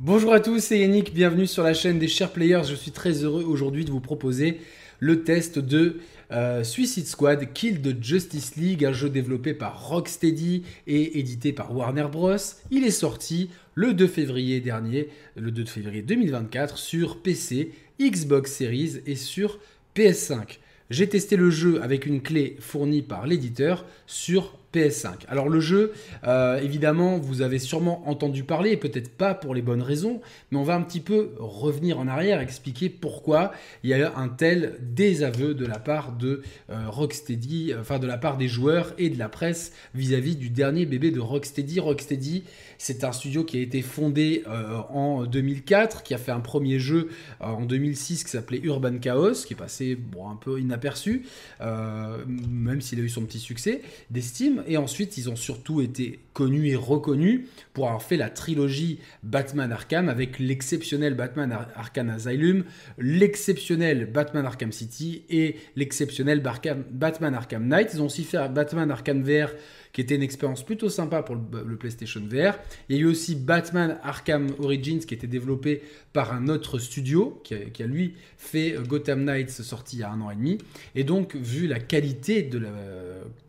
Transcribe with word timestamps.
Bonjour 0.00 0.32
à 0.32 0.38
tous, 0.38 0.60
c'est 0.60 0.78
Yannick, 0.78 1.12
bienvenue 1.12 1.48
sur 1.48 1.64
la 1.64 1.74
chaîne 1.74 1.98
des 1.98 2.06
Chers 2.06 2.30
Players. 2.30 2.62
Je 2.70 2.76
suis 2.76 2.92
très 2.92 3.24
heureux 3.24 3.42
aujourd'hui 3.42 3.84
de 3.84 3.90
vous 3.90 3.98
proposer 3.98 4.60
le 5.00 5.24
test 5.24 5.58
de 5.58 5.96
euh, 6.30 6.62
Suicide 6.62 7.08
Squad 7.08 7.52
Kill 7.52 7.82
the 7.82 8.00
Justice 8.00 8.54
League, 8.54 8.84
un 8.84 8.92
jeu 8.92 9.10
développé 9.10 9.54
par 9.54 9.88
Rocksteady 9.88 10.62
et 10.86 11.18
édité 11.18 11.52
par 11.52 11.74
Warner 11.74 12.06
Bros. 12.12 12.36
Il 12.70 12.84
est 12.84 12.92
sorti 12.92 13.50
le 13.74 13.92
2 13.92 14.06
février 14.06 14.60
dernier, 14.60 15.08
le 15.34 15.50
2 15.50 15.64
février 15.64 16.02
2024, 16.02 16.78
sur 16.78 17.20
PC, 17.20 17.72
Xbox 18.00 18.52
Series 18.52 19.00
et 19.04 19.16
sur 19.16 19.58
PS5. 19.96 20.60
J'ai 20.90 21.08
testé 21.08 21.34
le 21.34 21.50
jeu 21.50 21.82
avec 21.82 22.06
une 22.06 22.22
clé 22.22 22.56
fournie 22.60 23.02
par 23.02 23.26
l'éditeur 23.26 23.84
sur 24.06 24.56
PS5. 24.74 25.24
Alors 25.28 25.48
le 25.48 25.60
jeu, 25.60 25.92
euh, 26.24 26.60
évidemment, 26.60 27.18
vous 27.18 27.40
avez 27.40 27.58
sûrement 27.58 28.08
entendu 28.08 28.44
parler, 28.44 28.72
et 28.72 28.76
peut-être 28.76 29.10
pas 29.10 29.34
pour 29.34 29.54
les 29.54 29.62
bonnes 29.62 29.82
raisons, 29.82 30.20
mais 30.50 30.58
on 30.58 30.62
va 30.62 30.74
un 30.74 30.82
petit 30.82 31.00
peu 31.00 31.30
revenir 31.38 31.98
en 31.98 32.06
arrière, 32.06 32.40
expliquer 32.40 32.90
pourquoi 32.90 33.52
il 33.82 33.90
y 33.90 33.94
a 33.94 34.16
un 34.16 34.28
tel 34.28 34.76
désaveu 34.82 35.54
de 35.54 35.64
la 35.64 35.78
part 35.78 36.12
de 36.12 36.42
euh, 36.70 36.88
Rocksteady, 36.88 37.72
enfin 37.80 37.98
de 37.98 38.06
la 38.06 38.18
part 38.18 38.36
des 38.36 38.48
joueurs 38.48 38.92
et 38.98 39.08
de 39.08 39.18
la 39.18 39.28
presse 39.28 39.72
vis-à-vis 39.94 40.36
du 40.36 40.50
dernier 40.50 40.84
bébé 40.84 41.10
de 41.10 41.20
Rocksteady. 41.20 41.80
Rocksteady, 41.80 42.44
c'est 42.76 43.04
un 43.04 43.12
studio 43.12 43.44
qui 43.44 43.58
a 43.58 43.62
été 43.62 43.80
fondé 43.80 44.44
euh, 44.48 44.78
en 44.90 45.24
2004, 45.24 46.02
qui 46.02 46.12
a 46.12 46.18
fait 46.18 46.32
un 46.32 46.40
premier 46.40 46.78
jeu 46.78 47.08
en 47.40 47.62
2006 47.62 48.24
qui 48.24 48.30
s'appelait 48.30 48.60
Urban 48.62 48.98
Chaos, 48.98 49.44
qui 49.46 49.54
est 49.54 49.56
passé 49.56 49.98
un 50.22 50.36
peu 50.36 50.60
inaperçu, 50.60 51.26
même 51.60 52.80
s'il 52.80 53.00
a 53.00 53.02
eu 53.02 53.08
son 53.08 53.22
petit 53.22 53.38
succès 53.38 53.80
d'estime. 54.10 54.57
Et 54.66 54.76
ensuite, 54.76 55.16
ils 55.18 55.30
ont 55.30 55.36
surtout 55.36 55.80
été 55.80 56.20
connus 56.32 56.68
et 56.68 56.76
reconnus 56.76 57.42
pour 57.72 57.86
avoir 57.86 58.02
fait 58.02 58.16
la 58.16 58.30
trilogie 58.30 58.98
Batman 59.22 59.72
Arkham 59.72 60.08
avec 60.08 60.38
l'exceptionnel 60.38 61.14
Batman 61.14 61.52
Arkham 61.74 62.10
Asylum, 62.10 62.64
l'exceptionnel 62.98 64.06
Batman 64.06 64.46
Arkham 64.46 64.72
City 64.72 65.22
et 65.30 65.56
l'exceptionnel 65.76 66.40
Batman 66.40 67.34
Arkham 67.34 67.66
Knight. 67.66 67.90
Ils 67.94 68.02
ont 68.02 68.06
aussi 68.06 68.24
fait 68.24 68.48
Batman 68.48 68.90
Arkham 68.90 69.22
VR 69.22 69.50
qui 69.92 70.00
était 70.00 70.14
une 70.14 70.22
expérience 70.22 70.64
plutôt 70.64 70.88
sympa 70.88 71.22
pour 71.22 71.36
le, 71.36 71.76
PlayStation 71.76 72.20
VR. 72.20 72.54
Il 72.88 72.96
y 72.96 72.98
a 72.98 73.02
eu 73.02 73.06
aussi 73.06 73.34
Batman 73.34 73.98
Arkham 74.02 74.48
Origins 74.58 75.00
qui 75.00 75.14
était 75.14 75.26
développé 75.26 75.82
par 76.12 76.32
un 76.32 76.48
autre 76.48 76.78
studio 76.78 77.40
qui 77.44 77.54
a, 77.54 77.86
lui 77.86 78.14
fait 78.36 78.76
Gotham 78.86 79.24
Knights 79.24 79.50
sorti 79.50 79.96
il 79.96 80.00
y 80.00 80.02
a 80.02 80.10
un 80.10 80.20
an 80.20 80.30
et 80.30 80.36
demi. 80.36 80.58
Et 80.94 81.04
donc, 81.04 81.36
vu 81.36 81.66
la 81.66 81.78
qualité 81.78 82.42
de 82.42 82.58
la 82.58 82.70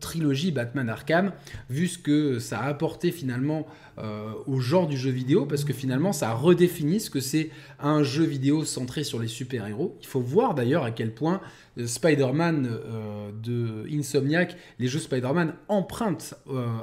trilogie 0.00 0.52
Batman 0.52 0.88
Arkham, 0.88 1.32
vu 1.68 1.88
ce 1.88 1.98
que 1.98 2.38
ça 2.38 2.60
a 2.60 2.68
apporté 2.68 3.10
finalement 3.10 3.66
euh, 3.98 4.32
au 4.46 4.60
genre 4.60 4.86
du 4.86 4.96
jeu 4.96 5.10
vidéo, 5.10 5.44
parce 5.44 5.64
que 5.64 5.72
finalement 5.72 6.12
ça 6.12 6.30
a 6.30 6.34
redéfini 6.34 7.00
ce 7.00 7.10
que 7.10 7.20
c'est 7.20 7.50
un 7.80 8.02
jeu 8.02 8.24
vidéo 8.24 8.64
centré 8.64 9.04
sur 9.04 9.18
les 9.18 9.28
super-héros. 9.28 9.96
Il 10.00 10.06
faut 10.06 10.20
voir 10.20 10.54
d'ailleurs 10.54 10.84
à 10.84 10.90
quel 10.90 11.12
point 11.12 11.34
euh, 11.34 11.69
Spider-Man 11.86 12.68
euh, 12.70 13.30
de 13.42 13.86
Insomniac, 13.92 14.56
les 14.78 14.88
jeux 14.88 14.98
Spider-Man 14.98 15.54
empruntent 15.68 16.34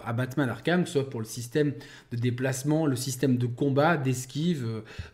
à 0.06 0.14
Batman 0.14 0.50
Arkham, 0.50 0.84
que 0.84 0.88
ce 0.88 0.94
soit 0.94 1.10
pour 1.10 1.20
le 1.20 1.26
système 1.26 1.74
de 2.12 2.18
déplacement, 2.18 2.86
le 2.86 2.96
système 2.96 3.38
de 3.38 3.46
combat, 3.46 3.98
d'esquive, 3.98 4.66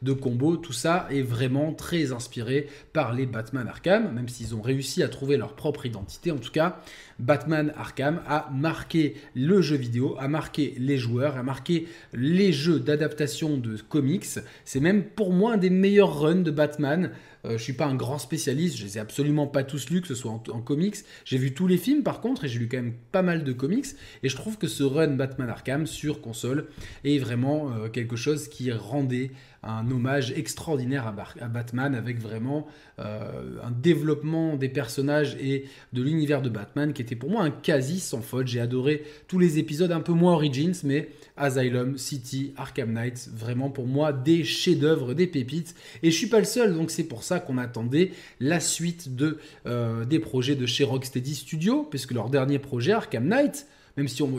de 0.02 0.14
combo, 0.14 0.58
tout 0.58 0.74
ça 0.74 1.08
est 1.10 1.22
vraiment 1.22 1.74
très 1.74 2.12
inspiré 2.12 2.68
par 2.94 3.14
les 3.14 3.26
Batman 3.26 3.68
Arkham, 3.68 4.14
même 4.14 4.30
s'ils 4.30 4.56
ont 4.56 4.62
réussi 4.62 5.04
à 5.04 5.08
trouver 5.08 5.38
leur 5.38 5.56
propre 5.56 5.86
identité. 5.86 6.32
En 6.32 6.38
tout 6.38 6.52
cas, 6.52 6.82
Batman 7.20 7.74
Arkham 7.78 8.22
a 8.28 8.50
marqué 8.54 9.16
le 9.36 9.62
jeu 9.62 9.76
vidéo, 9.76 10.16
a 10.20 10.28
marqué 10.28 10.76
les 10.78 10.98
joueurs, 10.98 11.38
a 11.38 11.44
marqué 11.44 11.88
les 12.14 12.52
jeux 12.52 12.80
d'adaptation 12.80 13.58
de 13.58 13.78
comics. 13.78 14.26
C'est 14.66 14.80
même 14.80 15.04
pour 15.04 15.32
moi 15.32 15.54
un 15.54 15.58
des 15.58 15.70
meilleurs 15.70 16.20
runs 16.20 16.42
de 16.42 16.52
Batman. 16.52 17.12
Je 17.44 17.50
euh, 17.50 17.58
je 17.58 17.64
suis 17.64 17.74
pas 17.74 17.86
un 17.86 17.96
grand 17.96 18.20
spécialiste, 18.20 18.78
je 18.78 18.84
les 18.84 18.98
ai 18.98 19.02
absolument 19.02 19.48
pas 19.48 19.64
tous 19.64 19.90
lus, 19.90 20.02
que 20.02 20.08
ce 20.08 20.16
soit 20.16 20.32
en, 20.32 20.62
comics. 20.62 20.96
J'ai 21.26 21.38
vu 21.38 21.54
tous 21.54 21.68
les 21.68 21.78
films 21.78 22.04
par 22.04 22.22
contre, 22.22 22.46
et 22.46 22.48
j'ai 22.48 22.60
lu 22.60 22.68
quand 22.68 22.78
même 22.78 22.94
pas 23.12 23.22
mal 23.22 23.44
de 23.44 23.52
comics. 23.52 23.86
Et 24.22 24.30
je 24.30 24.36
trouve 24.36 24.58
que 24.58 24.68
ce 24.68 24.84
run 24.84 25.16
Batman 25.16 25.50
Arkham 25.50 25.86
sur 25.86 26.22
console 26.22 26.68
est 27.04 27.18
vraiment 27.18 27.72
euh, 27.72 27.90
quelque 27.90 28.16
chose 28.16 28.48
qui 28.48 28.72
rendait 28.72 29.32
un 29.64 29.90
hommage 29.90 30.32
extraordinaire 30.36 31.08
à, 31.08 31.48
Batman 31.48 31.96
avec 31.96 32.20
vraiment 32.20 32.68
euh, 33.00 33.58
un 33.64 33.72
développement 33.72 34.56
des 34.56 34.70
personnages 34.70 35.38
et 35.40 35.66
de 35.94 36.02
l'univers 36.02 36.42
de 36.42 36.50
Batman 36.50 36.94
qui 36.94 37.02
était 37.02 37.16
pour 37.16 37.30
moi 37.30 37.44
un 37.44 37.52
quasi 37.52 38.00
sans 38.00 38.22
faute. 38.22 38.48
J'ai 38.48 38.60
adoré 38.60 39.04
tous 39.28 39.40
les 39.40 39.60
épisodes, 39.60 39.92
un 39.92 40.02
peu 40.02 40.12
moins 40.12 40.34
Origins, 40.34 40.76
mais 40.84 41.10
Asylum, 41.38 41.98
City, 41.98 42.54
Arkham 42.58 42.92
Knight, 42.92 43.30
vraiment 43.34 43.70
pour 43.70 43.88
moi 43.88 44.14
des 44.14 44.44
chefs-d'œuvre, 44.44 45.14
des 45.14 45.28
pépites. 45.28 45.76
Et 46.04 46.12
je 46.12 46.18
suis 46.18 46.28
pas 46.28 46.40
le 46.40 46.46
seul, 46.46 46.74
donc 46.74 46.92
c'est 46.92 47.06
pour 47.06 47.24
ça 47.24 47.40
qu'on 47.40 47.58
attendait 47.58 48.12
la 48.40 48.60
suite 48.60 49.16
de, 49.16 49.38
euh, 49.66 50.06
des 50.06 50.20
projets 50.20 50.56
de 50.56 50.66
chez 50.66 50.84
Rocksteady 50.84 51.36
Studio, 51.36 51.88
puisque 51.90 52.12
leur 52.12 52.30
dernier 52.30 52.60
projet, 52.60 52.92
Arkham 52.92 53.28
Knight, 53.28 53.68
même 53.98 54.08
si 54.08 54.22
on, 54.24 54.32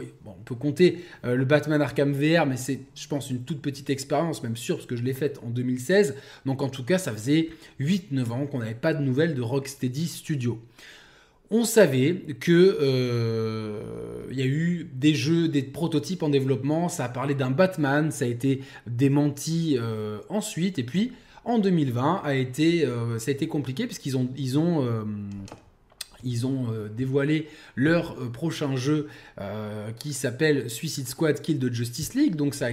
peut 0.44 0.54
compter 0.54 1.04
euh, 1.24 1.36
le 1.36 1.44
Batman 1.44 1.80
Arkham 1.80 2.12
VR, 2.12 2.46
mais 2.46 2.56
c'est, 2.56 2.80
je 2.94 3.06
pense, 3.08 3.30
une 3.30 3.42
toute 3.42 3.62
petite 3.62 3.88
expérience, 3.90 4.42
même 4.42 4.56
sûr, 4.56 4.76
parce 4.76 4.86
que 4.86 4.96
je 4.96 5.02
l'ai 5.02 5.14
faite 5.14 5.40
en 5.44 5.50
2016. 5.50 6.16
Donc 6.44 6.62
en 6.62 6.68
tout 6.68 6.84
cas, 6.84 6.98
ça 6.98 7.12
faisait 7.12 7.50
8-9 7.80 8.30
ans 8.30 8.46
qu'on 8.46 8.58
n'avait 8.58 8.74
pas 8.74 8.94
de 8.94 9.02
nouvelles 9.02 9.34
de 9.34 9.42
Rocksteady 9.42 10.06
Studio. 10.06 10.60
On 11.50 11.64
savait 11.64 12.14
que 12.40 12.78
euh, 12.80 14.24
il 14.30 14.38
y 14.38 14.42
a 14.42 14.46
eu 14.46 14.90
des 14.92 15.14
jeux, 15.14 15.46
des 15.46 15.62
prototypes 15.62 16.22
en 16.22 16.30
développement. 16.30 16.88
Ça 16.88 17.04
a 17.04 17.08
parlé 17.08 17.34
d'un 17.34 17.50
Batman, 17.50 18.10
ça 18.10 18.24
a 18.24 18.28
été 18.28 18.62
démenti 18.88 19.76
euh, 19.78 20.18
ensuite, 20.28 20.78
et 20.78 20.84
puis 20.84 21.12
en 21.44 21.58
2020 21.58 22.22
a 22.24 22.34
été, 22.34 22.88
ça 23.18 23.30
a 23.30 23.32
été 23.32 23.46
compliqué 23.48 23.86
puisqu'ils 23.86 24.16
ont, 24.16 24.30
ils 24.34 24.58
ont 24.58 24.82
ils 26.24 26.46
ont 26.46 26.72
euh, 26.72 26.88
dévoilé 26.88 27.48
leur 27.76 28.18
euh, 28.20 28.30
prochain 28.30 28.76
jeu 28.76 29.08
euh, 29.40 29.90
qui 29.98 30.12
s'appelle 30.12 30.70
Suicide 30.70 31.06
Squad 31.06 31.40
Kill 31.40 31.58
the 31.58 31.72
Justice 31.72 32.14
League. 32.14 32.36
Donc 32.36 32.54
ça 32.54 32.68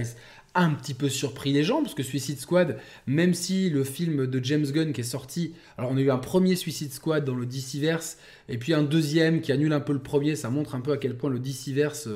a 0.54 0.64
un 0.64 0.70
petit 0.70 0.94
peu 0.94 1.08
surpris 1.08 1.52
les 1.52 1.64
gens 1.64 1.82
parce 1.82 1.94
que 1.94 2.02
Suicide 2.02 2.38
Squad, 2.38 2.78
même 3.06 3.32
si 3.32 3.70
le 3.70 3.84
film 3.84 4.26
de 4.26 4.44
James 4.44 4.66
Gunn 4.66 4.92
qui 4.92 5.00
est 5.00 5.04
sorti, 5.04 5.54
alors 5.78 5.90
on 5.90 5.96
a 5.96 6.00
eu 6.00 6.10
un 6.10 6.18
premier 6.18 6.56
Suicide 6.56 6.92
Squad 6.92 7.24
dans 7.24 7.34
le 7.34 7.46
DCverse 7.46 8.18
et 8.48 8.58
puis 8.58 8.74
un 8.74 8.82
deuxième 8.82 9.40
qui 9.40 9.52
annule 9.52 9.72
un 9.72 9.80
peu 9.80 9.92
le 9.92 10.02
premier, 10.02 10.36
ça 10.36 10.50
montre 10.50 10.74
un 10.74 10.80
peu 10.80 10.92
à 10.92 10.98
quel 10.98 11.16
point 11.16 11.30
le 11.30 11.38
DCverse 11.38 12.08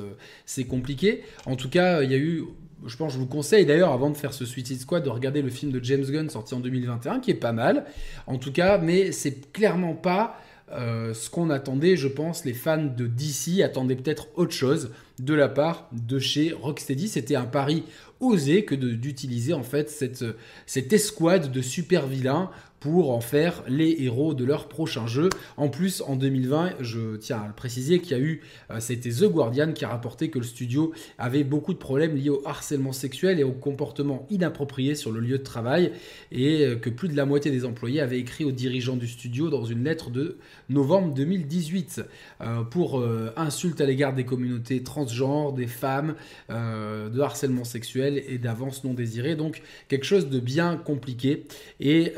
c'est 0.45 0.65
compliqué. 0.65 1.23
En 1.45 1.55
tout 1.55 1.69
cas, 1.69 2.03
il 2.03 2.11
y 2.11 2.13
a 2.13 2.19
eu 2.19 2.43
je 2.85 2.95
pense, 2.95 3.13
je 3.13 3.17
vous 3.17 3.25
conseille 3.25 3.65
d'ailleurs, 3.65 3.91
avant 3.91 4.09
de 4.09 4.17
faire 4.17 4.33
ce 4.33 4.45
Suicide 4.45 4.79
Squad, 4.79 5.03
de 5.03 5.09
regarder 5.09 5.41
le 5.41 5.49
film 5.49 5.71
de 5.71 5.83
James 5.83 6.05
Gunn 6.05 6.29
sorti 6.29 6.53
en 6.53 6.59
2021, 6.59 7.19
qui 7.19 7.31
est 7.31 7.35
pas 7.35 7.51
mal, 7.51 7.85
en 8.27 8.37
tout 8.37 8.51
cas, 8.51 8.77
mais 8.77 9.11
c'est 9.11 9.51
clairement 9.51 9.93
pas 9.93 10.39
euh, 10.71 11.13
ce 11.13 11.29
qu'on 11.29 11.49
attendait, 11.49 11.95
je 11.95 12.07
pense, 12.07 12.43
les 12.43 12.53
fans 12.53 12.83
de 12.83 13.07
DC 13.07 13.61
attendaient 13.63 13.95
peut-être 13.95 14.27
autre 14.35 14.51
chose 14.51 14.91
de 15.19 15.33
la 15.33 15.47
part 15.47 15.89
de 15.93 16.19
chez 16.19 16.51
Rocksteady. 16.51 17.07
C'était 17.07 17.35
un 17.35 17.45
pari 17.45 17.83
osé 18.19 18.65
que 18.65 18.75
d'utiliser 18.75 19.53
en 19.53 19.63
fait 19.63 19.89
cette, 19.89 20.25
cette 20.65 20.91
escouade 20.91 21.51
de 21.51 21.61
super 21.61 22.07
vilains 22.07 22.49
pour 22.79 23.11
en 23.11 23.21
faire 23.21 23.63
les 23.67 23.97
héros 23.99 24.33
de 24.33 24.45
leur 24.45 24.67
prochain 24.67 25.07
jeu. 25.07 25.29
En 25.57 25.69
plus, 25.69 26.01
en 26.01 26.15
2020, 26.15 26.75
je 26.79 27.15
tiens 27.15 27.39
à 27.39 27.47
le 27.47 27.53
préciser 27.53 27.99
qu'il 27.99 28.11
y 28.11 28.19
a 28.19 28.23
eu, 28.23 28.41
euh, 28.71 28.79
c'était 28.79 29.09
The 29.09 29.25
Guardian 29.25 29.73
qui 29.73 29.83
a 29.85 29.89
rapporté 29.89 30.29
que 30.29 30.37
le 30.37 30.45
studio 30.45 30.93
avait 31.17 31.43
beaucoup 31.43 31.73
de 31.73 31.79
problèmes 31.79 32.15
liés 32.15 32.29
au 32.29 32.41
harcèlement 32.45 32.91
sexuel 32.91 33.39
et 33.39 33.43
au 33.43 33.51
comportement 33.51 34.27
inapproprié 34.29 34.95
sur 34.95 35.11
le 35.11 35.19
lieu 35.19 35.39
de 35.39 35.43
travail 35.43 35.91
et 36.31 36.65
euh, 36.65 36.75
que 36.75 36.89
plus 36.89 37.07
de 37.07 37.15
la 37.15 37.25
moitié 37.25 37.49
des 37.51 37.65
employés 37.65 37.99
avaient 37.99 38.19
écrit 38.19 38.45
aux 38.45 38.51
dirigeants 38.51 38.95
du 38.95 39.07
studio 39.07 39.49
dans 39.49 39.65
une 39.65 39.83
lettre 39.83 40.11
de 40.11 40.37
novembre 40.69 41.13
2018 41.13 42.03
euh, 42.41 42.63
pour 42.63 43.03
insultes 43.35 43.81
à 43.81 43.85
l'égard 43.85 44.13
des 44.13 44.25
communautés 44.25 44.83
transgenres, 44.83 45.53
des 45.53 45.67
femmes, 45.67 46.15
de 46.49 47.19
harcèlement 47.19 47.63
sexuel 47.63 48.23
et 48.27 48.37
d'avances 48.37 48.83
non 48.83 48.93
désirées. 48.93 49.35
Donc 49.35 49.61
quelque 49.87 50.05
chose 50.05 50.29
de 50.29 50.39
bien 50.39 50.77
compliqué 50.77 51.45
et 51.79 52.13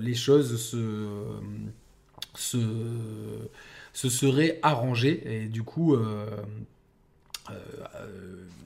les 0.00 0.14
choses 0.14 0.60
se, 0.60 1.06
se, 2.34 4.08
seraient 4.08 4.58
arrangées. 4.62 5.22
Et 5.24 5.46
du 5.46 5.62
coup, 5.62 5.94
euh, 5.94 6.26
euh, 7.50 7.56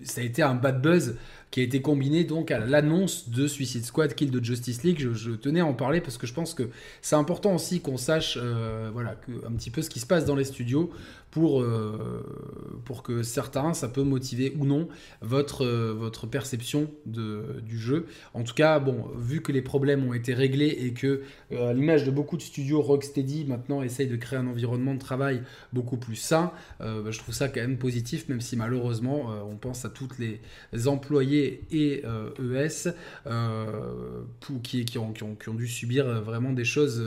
ça 0.02 0.20
a 0.20 0.24
été 0.24 0.42
un 0.42 0.54
bad 0.54 0.80
buzz 0.80 1.16
qui 1.54 1.60
a 1.60 1.62
été 1.62 1.80
combiné 1.80 2.24
donc 2.24 2.50
à 2.50 2.58
l'annonce 2.58 3.28
de 3.28 3.46
Suicide 3.46 3.84
Squad 3.84 4.12
Kill 4.16 4.32
de 4.32 4.42
Justice 4.42 4.82
League. 4.82 4.98
Je, 5.12 5.30
tenais 5.30 5.60
à 5.60 5.66
en 5.66 5.72
parler 5.72 6.00
parce 6.00 6.18
que 6.18 6.26
je 6.26 6.34
pense 6.34 6.52
que 6.52 6.64
c'est 7.00 7.14
important 7.14 7.54
aussi 7.54 7.80
qu'on 7.80 7.96
sache 7.96 8.36
voilà, 8.92 9.16
un 9.46 9.52
petit 9.52 9.70
peu 9.70 9.80
ce 9.80 9.88
qui 9.88 10.00
se 10.00 10.06
passe 10.06 10.24
dans 10.24 10.34
les 10.34 10.42
studios 10.42 10.90
pour, 11.34 11.62
euh, 11.62 12.22
pour 12.84 13.02
que 13.02 13.24
certains, 13.24 13.74
ça 13.74 13.88
peut 13.88 14.04
motiver 14.04 14.54
ou 14.56 14.64
non 14.64 14.86
votre, 15.20 15.64
euh, 15.64 15.92
votre 15.92 16.28
perception 16.28 16.88
de, 17.06 17.60
du 17.66 17.76
jeu. 17.76 18.06
En 18.34 18.44
tout 18.44 18.54
cas, 18.54 18.78
bon, 18.78 19.08
vu 19.18 19.42
que 19.42 19.50
les 19.50 19.60
problèmes 19.60 20.06
ont 20.06 20.14
été 20.14 20.32
réglés 20.32 20.68
et 20.68 20.92
que, 20.92 21.22
euh, 21.50 21.72
l'image 21.72 22.04
de 22.04 22.12
beaucoup 22.12 22.36
de 22.36 22.42
studios, 22.42 22.80
Rocksteady 22.80 23.46
maintenant 23.46 23.82
essaye 23.82 24.06
de 24.06 24.14
créer 24.14 24.38
un 24.38 24.46
environnement 24.46 24.94
de 24.94 25.00
travail 25.00 25.42
beaucoup 25.72 25.96
plus 25.96 26.14
sain, 26.14 26.52
bah, 26.78 27.10
je 27.10 27.18
trouve 27.18 27.34
ça 27.34 27.48
quand 27.48 27.60
même 27.60 27.78
positif, 27.78 28.28
même 28.28 28.40
si 28.40 28.56
malheureusement, 28.56 29.30
on 29.50 29.56
pense 29.56 29.84
à 29.84 29.88
toutes 29.88 30.18
les 30.18 30.40
employés 30.86 31.43
et 31.70 32.02
ES 32.38 32.90
qui, 34.62 34.84
qui, 34.84 34.98
ont, 34.98 35.12
qui, 35.12 35.48
ont, 35.48 35.54
dû 35.54 35.66
subir 35.66 36.22
vraiment 36.22 36.52
des 36.52 36.64
choses 36.64 37.02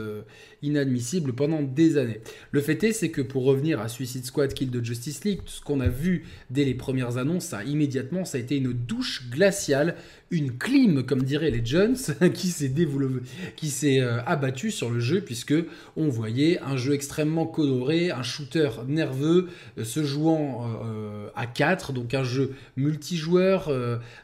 inadmissibles 0.62 1.34
pendant 1.34 1.62
des 1.62 1.98
années. 1.98 2.22
Le 2.52 2.62
fait 2.62 2.84
est, 2.84 2.94
c'est 2.94 3.10
que 3.10 3.22
pour 3.22 3.46
revenir 3.46 3.80
à 3.80 3.88
Suicide 3.88 4.26
Squad 4.26 4.54
Kill 4.54 4.72
de 4.72 4.84
Justice 4.84 5.24
League, 5.24 5.42
ce 5.46 5.62
qu'on 5.62 5.80
a 5.80 5.90
vu 5.90 6.26
dès 6.50 6.66
les 6.66 6.74
premières 6.74 7.18
annonces, 7.18 7.46
ça, 7.46 7.64
immédiatement, 7.64 8.26
ça 8.26 8.38
a 8.38 8.42
été 8.42 8.58
une 8.58 8.74
douche 8.74 9.30
glaciale, 9.30 9.96
une 10.30 10.58
clim, 10.58 11.04
comme 11.04 11.24
diraient 11.24 11.52
les 11.52 11.66
Jones, 11.66 11.96
qui 12.34 12.50
s'est 12.50 14.02
euh, 14.02 14.22
abattu 14.26 14.72
sur 14.72 14.90
le 14.90 15.00
jeu, 15.00 15.22
puisque 15.22 15.54
on 15.96 16.10
voyait 16.10 16.60
un 16.60 16.76
jeu 16.76 16.94
extrêmement 16.94 17.46
coloré, 17.46 18.12
un 18.12 18.24
shooter 18.24 18.70
nerveux, 18.88 19.48
euh, 19.78 19.86
se 19.86 20.04
jouant 20.04 20.68
euh, 20.86 21.30
à 21.36 21.46
4, 21.46 21.94
donc 21.94 22.14
un 22.14 22.24
jeu 22.24 22.54
multijoueur, 22.76 23.72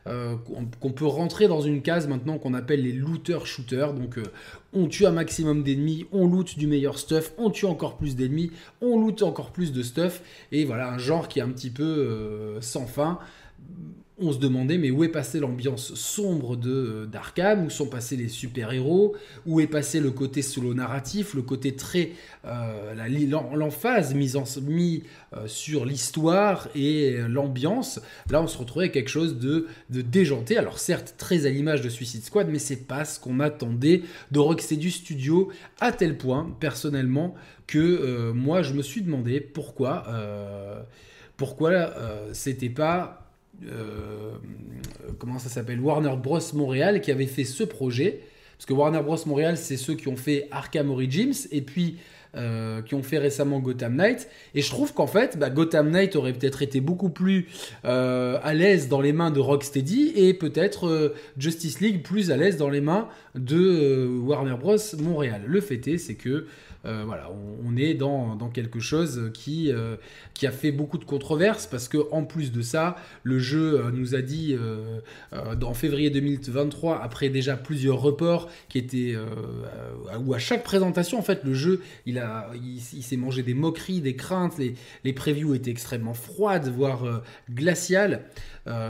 qu'on 0.06 0.92
peut 0.92 1.06
rentrer 1.06 1.48
dans 1.48 1.62
une 1.62 1.82
case 1.82 2.08
maintenant 2.08 2.38
qu'on 2.38 2.54
appelle 2.54 2.84
les 2.84 2.92
looter-shooters, 2.92 3.94
donc 3.94 4.20
on 4.74 4.88
tue 4.88 5.06
un 5.06 5.12
maximum 5.12 5.64
d'ennemis, 5.64 6.06
on 6.12 6.28
loot 6.28 6.58
du 6.58 6.68
meilleur 6.68 6.98
stuff, 6.98 7.34
on 7.38 7.50
tue 7.50 7.66
encore 7.66 7.98
plus 7.98 8.16
d'ennemis, 8.16 8.52
on 8.82 9.00
loot 9.00 9.22
encore 9.24 9.52
plus 9.52 9.72
de 9.72 9.84
stuff, 9.84 10.22
et 10.52 10.66
voilà 10.66 10.92
un 10.92 10.98
genre 10.98 11.28
qui 11.28 11.40
est 11.40 11.44
un 11.44 11.50
petit 11.50 11.70
peu 11.70 12.58
sans 12.62 12.86
fin 12.86 13.20
on 14.20 14.32
se 14.32 14.38
demandait 14.38 14.78
mais 14.78 14.92
où 14.92 15.04
est 15.04 15.10
passée 15.10 15.40
l'ambiance 15.40 15.96
sombre 15.96 16.56
de 16.56 16.72
euh, 16.72 17.06
d'Arkham, 17.06 17.66
où 17.66 17.70
sont 17.70 17.88
passés 17.88 18.16
les 18.16 18.28
super-héros, 18.28 19.16
où 19.46 19.60
est 19.60 19.68
passé 19.68 20.00
le 20.00 20.12
côté 20.12 20.42
solo 20.42 20.74
narratif, 20.74 21.34
le 21.34 21.42
côté 21.42 21.76
très 21.76 22.12
euh, 22.46 22.94
l'emphase 23.56 24.14
mise, 24.14 24.36
en, 24.36 24.44
mis 24.62 25.04
euh, 25.36 25.48
sur 25.48 25.86
l'histoire 25.86 26.68
et 26.76 27.18
l'ambiance. 27.28 28.02
Là, 28.30 28.42
on 28.42 28.48
se 28.48 28.58
retrouvait 28.58 28.92
quelque 28.92 29.10
chose 29.10 29.40
de, 29.40 29.68
de 29.90 30.02
déjanté. 30.02 30.58
Alors 30.58 30.78
certes, 30.78 31.16
très 31.18 31.46
à 31.46 31.50
l'image 31.50 31.82
de 31.82 31.90
Suicide 31.90 32.24
Squad, 32.24 32.48
mais 32.50 32.60
c'est 32.60 32.88
pas 32.88 33.06
ce 33.06 33.20
qu'on 33.20 33.40
attendait 33.40 34.04
de 34.32 34.40
Rocksteady 34.40 34.92
Studio 34.92 35.52
à 35.80 35.92
tel 35.92 36.18
point, 36.18 36.56
personnellement, 36.60 37.34
que 37.66 38.32
moi 38.32 38.62
je 38.62 38.74
me 38.74 38.82
suis 38.82 39.02
demandé 39.02 39.40
pourquoi 39.40 40.06
pourquoi 41.38 41.94
c'était 42.34 42.70
pas 42.70 43.23
euh, 43.66 44.34
comment 45.20 45.40
ça 45.40 45.50
s'appelle 45.50 45.80
Warner 45.80 46.16
Bros 46.22 46.40
Montréal 46.54 47.02
qui 47.02 47.12
avait 47.12 47.28
fait 47.28 47.44
ce 47.44 47.64
projet. 47.64 48.22
Parce 48.58 48.66
que 48.66 48.74
Warner 48.74 49.02
Bros 49.02 49.18
Montréal, 49.26 49.58
c'est 49.58 49.78
ceux 49.78 49.96
qui 49.96 50.08
ont 50.08 50.16
fait 50.16 50.48
Arkham 50.52 50.90
Origins 50.90 51.34
et 51.52 51.62
puis 51.62 51.98
euh, 52.36 52.82
qui 52.82 52.96
ont 52.96 53.04
fait 53.04 53.18
récemment 53.18 53.60
Gotham 53.60 53.96
Knight. 53.96 54.28
Et 54.56 54.62
je 54.62 54.70
trouve 54.70 54.94
qu'en 54.94 55.08
fait, 55.08 55.38
bah, 55.38 55.50
Gotham 55.50 55.92
Knight 55.92 56.16
aurait 56.16 56.34
peut-être 56.34 56.62
été 56.62 56.82
beaucoup 56.82 57.10
plus 57.10 57.48
euh, 57.86 58.40
à 58.42 58.54
l'aise 58.54 58.88
dans 58.88 59.02
les 59.02 59.14
mains 59.14 59.32
de 59.32 59.40
Rocksteady 59.40 60.14
et 60.16 60.34
peut-être 60.34 61.14
Justice 61.38 61.80
League 61.80 62.04
plus 62.04 62.32
à 62.32 62.38
l'aise 62.38 62.58
dans 62.58 62.70
les 62.70 62.82
mains 62.82 63.08
de 63.36 64.08
Warner 64.24 64.56
Bros 64.60 64.78
Montréal. 65.00 65.44
Le 65.46 65.62
fait 65.62 65.88
est, 65.88 65.98
c'est 65.98 66.16
que 66.16 66.48
euh, 66.86 67.04
voilà, 67.06 67.32
on, 67.64 67.78
est 67.78 67.94
dans, 67.94 68.38
quelque 68.54 68.80
chose 68.80 69.32
qui, 69.34 69.72
euh, 69.72 69.96
qui 70.34 70.46
a 70.46 70.52
fait 70.52 70.72
beaucoup 70.72 70.98
de 70.98 71.06
controverses 71.06 71.66
parce 71.66 71.88
que 71.88 71.98
en 72.12 72.24
plus 72.24 72.52
de 72.52 72.62
ça, 72.62 72.98
le 73.24 73.40
jeu 73.40 73.80
euh, 73.80 73.92
nous 73.92 74.16
a 74.16 74.22
dit 74.22 74.56
en 75.32 75.74
février 75.74 76.10
2023, 76.10 77.02
après 77.02 77.30
déjà 77.30 77.56
plusieurs 77.56 78.02
reports 78.02 78.50
qui 78.70 78.78
étaient 78.78 79.16
où 80.26 80.34
à 80.34 80.40
chaque 80.40 80.64
présentation, 80.64 81.18
en 81.18 81.22
fait, 81.22 81.44
le 81.44 81.54
jeu 81.54 81.82
il 82.06 82.20
a 82.20 82.52
il, 82.54 82.80
s'est 82.80 83.18
mangé 83.18 83.44
des 83.44 83.54
moqueries, 83.54 84.02
des 84.02 84.16
craintes, 84.16 84.58
les, 84.58 84.76
les 85.04 85.14
previews 85.14 85.56
étaient 85.56 85.72
extrêmement 85.72 86.14
froides, 86.14 86.68
voire 86.68 87.24
glaciales. 87.50 88.26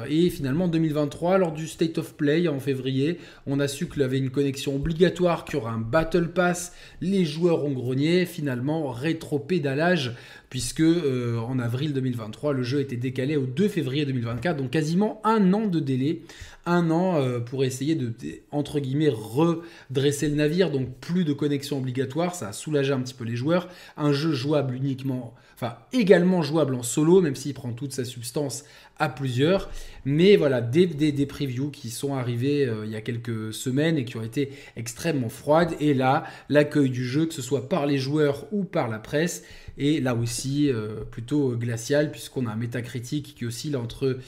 Et 0.09 0.29
finalement, 0.29 0.65
en 0.65 0.67
2023, 0.67 1.39
lors 1.39 1.51
du 1.51 1.67
State 1.67 1.97
of 1.97 2.13
Play 2.15 2.47
en 2.47 2.59
février, 2.59 3.17
on 3.47 3.59
a 3.59 3.67
su 3.67 3.87
qu'il 3.87 4.03
avait 4.03 4.19
une 4.19 4.29
connexion 4.29 4.75
obligatoire, 4.75 5.45
qu'il 5.45 5.55
y 5.55 5.57
aura 5.57 5.71
un 5.71 5.79
Battle 5.79 6.29
Pass, 6.29 6.73
les 7.01 7.25
joueurs 7.25 7.65
ont 7.65 7.71
grenier, 7.71 8.25
finalement 8.25 8.91
rétro-pédalage, 8.91 10.15
puisque 10.49 10.81
euh, 10.81 11.39
en 11.39 11.57
avril 11.57 11.93
2023, 11.93 12.53
le 12.53 12.61
jeu 12.61 12.79
était 12.79 12.95
décalé 12.95 13.35
au 13.35 13.47
2 13.47 13.67
février 13.67 14.05
2024, 14.05 14.57
donc 14.57 14.69
quasiment 14.69 15.19
un 15.23 15.51
an 15.53 15.65
de 15.65 15.79
délai, 15.79 16.21
un 16.65 16.89
an 16.91 17.17
euh, 17.17 17.39
pour 17.39 17.63
essayer 17.63 17.95
de, 17.95 18.13
entre 18.51 18.79
guillemets, 18.79 19.11
redresser 19.11 20.29
le 20.29 20.35
navire, 20.35 20.71
donc 20.71 20.89
plus 20.99 21.25
de 21.25 21.33
connexion 21.33 21.77
obligatoire, 21.77 22.35
ça 22.35 22.49
a 22.49 22.53
soulagé 22.53 22.93
un 22.93 23.01
petit 23.01 23.13
peu 23.13 23.25
les 23.25 23.35
joueurs, 23.35 23.67
un 23.97 24.13
jeu 24.13 24.33
jouable 24.33 24.75
uniquement, 24.75 25.33
enfin 25.55 25.77
également 25.91 26.41
jouable 26.41 26.75
en 26.75 26.83
solo, 26.83 27.21
même 27.21 27.35
s'il 27.35 27.53
prend 27.53 27.73
toute 27.73 27.93
sa 27.93 28.05
substance 28.05 28.63
à 28.97 29.09
plusieurs. 29.09 29.69
Mais 30.05 30.35
voilà, 30.35 30.61
des, 30.61 30.85
des, 30.85 31.25
previews 31.25 31.71
qui 31.71 31.89
sont 31.89 32.15
arrivés 32.15 32.65
euh, 32.65 32.85
il 32.85 32.91
y 32.91 32.95
a 32.95 33.01
quelques 33.01 33.53
semaines 33.53 33.97
et 33.97 34.05
qui 34.05 34.17
ont 34.17 34.23
été 34.23 34.51
extrêmement 34.75 35.29
froides. 35.29 35.75
Et 35.79 35.93
là, 35.93 36.25
l'accueil 36.49 36.89
du 36.89 37.05
jeu, 37.05 37.25
que 37.25 37.33
ce 37.33 37.41
soit 37.41 37.69
par 37.69 37.85
les 37.85 37.97
joueurs 37.97 38.45
ou 38.51 38.63
par 38.63 38.89
la 38.89 38.99
presse, 38.99 39.43
est 39.77 40.03
là 40.03 40.15
aussi 40.15 40.69
euh, 40.69 41.03
plutôt 41.09 41.55
glacial, 41.55 42.11
puisqu'on 42.11 42.45
a 42.45 42.51
un 42.51 42.55
métacritique 42.55 43.35
qui 43.35 43.45
oscille 43.45 43.75
entre 43.75 44.19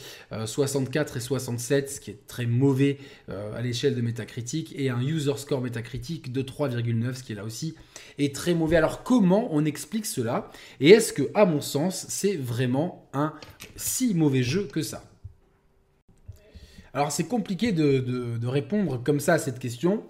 64 0.46 1.14
euh, 1.14 1.18
et 1.18 1.20
67, 1.22 1.90
ce 1.90 2.00
qui 2.00 2.12
est 2.12 2.28
très 2.28 2.46
mauvais 2.46 2.98
à 3.28 3.62
l'échelle 3.62 3.96
de 3.96 4.02
métacritique, 4.02 4.74
et 4.78 4.90
un 4.90 5.02
user 5.02 5.38
score 5.38 5.62
métacritique 5.62 6.32
de 6.32 6.42
3,9, 6.42 7.14
ce 7.14 7.24
qui 7.24 7.34
est 7.34 7.36
là 7.36 7.46
aussi 7.46 7.76
est 8.18 8.34
très 8.34 8.54
mauvais. 8.54 8.78
Alors 8.78 9.04
comment 9.04 9.50
on 9.52 9.66
explique 9.66 10.06
cela? 10.06 10.52
Et 10.80 10.90
est-ce 10.90 11.14
que, 11.14 11.24
à 11.34 11.46
mon 11.46 11.62
sens, 11.62 12.06
c'est 12.10 12.36
vraiment 12.36 13.10
un 13.14 13.34
si 13.76 14.14
mauvais 14.14 14.44
jeu 14.44 14.68
que 14.72 14.82
ça? 14.82 15.04
Alors 16.94 17.12
c'est 17.12 17.26
compliqué 17.26 17.74
de, 17.74 18.48
répondre 18.48 19.04
comme 19.04 19.20
ça 19.20 19.34
à 19.34 19.38
cette 19.38 19.60
question, 19.60 20.04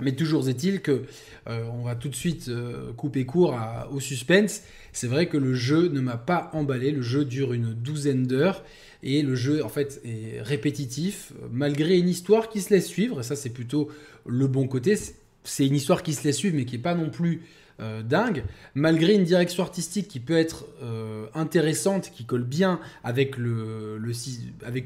mais 0.00 0.12
toujours 0.12 0.48
est-il 0.48 0.80
que 0.80 1.02
euh, 1.48 1.64
on 1.72 1.82
va 1.82 1.94
tout 1.94 2.08
de 2.08 2.14
suite 2.14 2.48
euh, 2.48 2.92
couper 2.92 3.26
court 3.26 3.58
au 3.92 4.00
suspense. 4.00 4.62
C'est 4.92 5.06
vrai 5.06 5.28
que 5.28 5.36
le 5.36 5.54
jeu 5.54 5.88
ne 5.88 6.00
m'a 6.00 6.16
pas 6.16 6.50
emballé. 6.52 6.90
Le 6.90 7.02
jeu 7.02 7.24
dure 7.24 7.52
une 7.52 7.74
douzaine 7.74 8.26
d'heures 8.26 8.64
et 9.02 9.22
le 9.22 9.34
jeu 9.34 9.64
en 9.64 9.68
fait 9.68 10.00
est 10.04 10.40
répétitif 10.42 11.32
malgré 11.52 11.98
une 11.98 12.08
histoire 12.08 12.48
qui 12.48 12.60
se 12.60 12.70
laisse 12.70 12.86
suivre. 12.86 13.22
ça 13.22 13.36
c'est 13.36 13.50
plutôt 13.50 13.88
le 14.26 14.46
bon 14.46 14.66
côté. 14.66 14.98
C'est 15.44 15.66
une 15.66 15.76
histoire 15.76 16.02
qui 16.02 16.14
se 16.14 16.24
laisse 16.24 16.36
suivre 16.36 16.56
mais 16.56 16.64
qui 16.64 16.76
est 16.76 16.78
pas 16.78 16.94
non 16.94 17.10
plus 17.10 17.42
euh, 17.80 18.02
dingue, 18.02 18.44
malgré 18.76 19.14
une 19.14 19.24
direction 19.24 19.64
artistique 19.64 20.06
qui 20.06 20.20
peut 20.20 20.36
être 20.36 20.66
euh, 20.82 21.26
intéressante, 21.34 22.12
qui 22.14 22.24
colle 22.24 22.44
bien 22.44 22.78
avec 23.02 23.36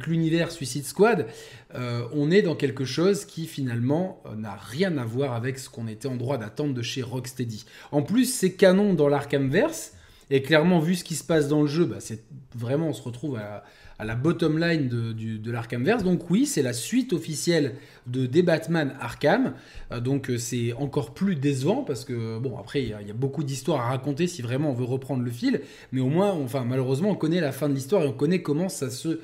l'univers 0.07 0.51
Suicide 0.51 0.87
Squad, 0.87 1.27
euh, 1.75 2.07
on 2.13 2.31
est 2.31 2.41
dans 2.41 2.55
quelque 2.55 2.87
chose 2.87 3.27
qui 3.27 3.47
finalement 3.47 4.23
n'a 4.37 4.55
rien 4.55 4.97
à 4.97 5.05
voir 5.05 5.35
avec 5.35 5.59
ce 5.59 5.69
qu'on 5.69 5.87
était 5.87 6.09
en 6.09 6.17
droit 6.17 6.39
d'attendre 6.39 6.73
de 6.73 6.81
chez 6.81 7.03
Rocksteady. 7.03 7.67
En 7.93 8.01
plus, 8.01 8.25
c'est 8.25 8.55
canon 8.55 8.95
dans 8.95 9.09
l'Arkhamverse. 9.09 9.93
Et 10.31 10.43
clairement, 10.43 10.79
vu 10.79 10.95
ce 10.95 11.05
qui 11.05 11.15
se 11.15 11.25
passe 11.25 11.49
dans 11.49 11.63
le 11.63 11.69
jeu, 11.69 11.85
bah, 11.85 11.97
c'est 12.01 12.23
vraiment, 12.55 12.89
on 12.89 12.93
se 12.93 13.03
retrouve 13.03 13.37
à, 13.37 13.65
la 14.05 14.15
bottom 14.15 14.59
line 14.59 14.89
de, 14.89 15.13
du, 15.13 15.39
de 15.41 15.51
l'Arkhamverse. 15.51 16.05
Donc 16.05 16.31
oui, 16.31 16.47
c'est 16.47 16.63
la 16.63 16.73
suite 16.73 17.13
officielle 17.13 17.75
de 18.07 18.27
des 18.27 18.43
Batman 18.43 18.95
Arkham. 19.01 19.55
Euh, 19.91 19.99
donc 19.99 20.31
euh, 20.31 20.39
c'est 20.39 20.73
encore 20.75 21.15
plus 21.15 21.35
décevant 21.35 21.83
parce 21.83 22.05
que 22.05 22.39
bon 22.39 22.57
après 22.59 22.81
il 22.83 22.89
y, 22.91 23.11
a 23.11 23.15
beaucoup 23.15 23.43
d'histoires 23.43 23.81
à 23.81 23.89
raconter 23.89 24.29
si 24.29 24.41
vraiment 24.41 24.71
on 24.71 24.75
veut 24.75 24.85
reprendre 24.85 25.25
le 25.25 25.31
fil. 25.33 25.63
Mais 25.91 26.01
au 26.01 26.09
moins, 26.09 26.31
enfin 26.31 26.65
malheureusement, 26.65 27.11
on 27.11 27.17
connaît 27.17 27.41
la 27.41 27.51
fin 27.51 27.69
de 27.69 27.75
l'histoire 27.75 28.05
et 28.05 28.07
on 28.07 28.13
connaît 28.13 28.41
comment 28.41 28.69
ça 28.69 28.89
se 28.89 29.19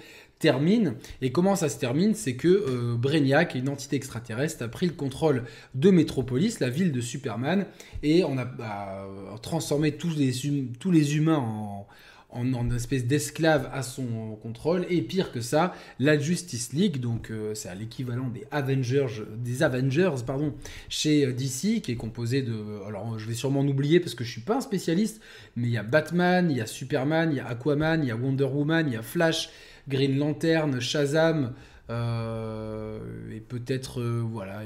termine. 0.44 0.96
Et 1.22 1.32
comment 1.32 1.56
ça 1.56 1.70
se 1.70 1.78
termine? 1.78 2.14
C'est 2.14 2.36
que 2.36 2.48
euh, 2.48 2.96
Brainiac, 2.98 3.54
une 3.54 3.70
entité 3.70 3.96
extraterrestre, 3.96 4.62
a 4.62 4.68
pris 4.68 4.86
le 4.86 4.92
contrôle 4.92 5.44
de 5.74 5.88
Metropolis, 5.88 6.60
la 6.60 6.68
ville 6.68 6.92
de 6.92 7.00
Superman, 7.00 7.64
et 8.02 8.24
on 8.24 8.36
a 8.36 8.44
bah, 8.44 9.08
transformé 9.40 9.92
tous 9.92 10.14
les, 10.14 10.46
hum, 10.46 10.68
tous 10.78 10.90
les 10.90 11.16
humains 11.16 11.38
en, 11.38 11.86
en, 12.28 12.52
en 12.52 12.70
espèce 12.72 13.04
à 13.72 13.82
son 13.82 14.36
contrôle. 14.42 14.84
Et 14.90 15.00
pire 15.00 15.32
que 15.32 15.40
ça, 15.40 15.74
la 15.98 16.18
Justice 16.18 16.74
League, 16.74 17.00
donc 17.00 17.30
euh, 17.30 17.54
c'est 17.54 17.70
à 17.70 17.74
l'équivalent 17.74 18.28
des 18.28 18.44
Avengers, 18.50 19.24
des 19.38 19.62
Avengers 19.62 20.16
pardon, 20.26 20.52
chez 20.90 21.24
euh, 21.24 21.32
DC, 21.32 21.80
qui 21.80 21.92
est 21.92 21.96
composé 21.96 22.42
de. 22.42 22.54
Alors 22.86 23.18
je 23.18 23.26
vais 23.26 23.34
sûrement 23.34 23.60
en 23.60 23.68
oublier 23.68 23.98
parce 23.98 24.14
que 24.14 24.24
je 24.24 24.30
suis 24.30 24.42
pas 24.42 24.56
un 24.56 24.60
spécialiste, 24.60 25.22
mais 25.56 25.68
il 25.68 25.72
y 25.72 25.78
a 25.78 25.82
Batman, 25.82 26.50
il 26.50 26.58
y 26.58 26.60
a 26.60 26.66
Superman, 26.66 27.30
il 27.32 27.38
y 27.38 27.40
a 27.40 27.46
Aquaman, 27.46 28.02
il 28.02 28.08
y 28.08 28.10
a 28.10 28.16
Wonder 28.16 28.44
Woman, 28.44 28.86
il 28.88 28.92
y 28.92 28.96
a 28.96 29.02
Flash, 29.02 29.48
Green 29.88 30.18
Lantern, 30.18 30.80
Shazam. 30.80 31.54
Euh, 31.90 32.98
et 33.30 33.40
peut-être, 33.40 34.00
euh, 34.00 34.22
voilà, 34.26 34.62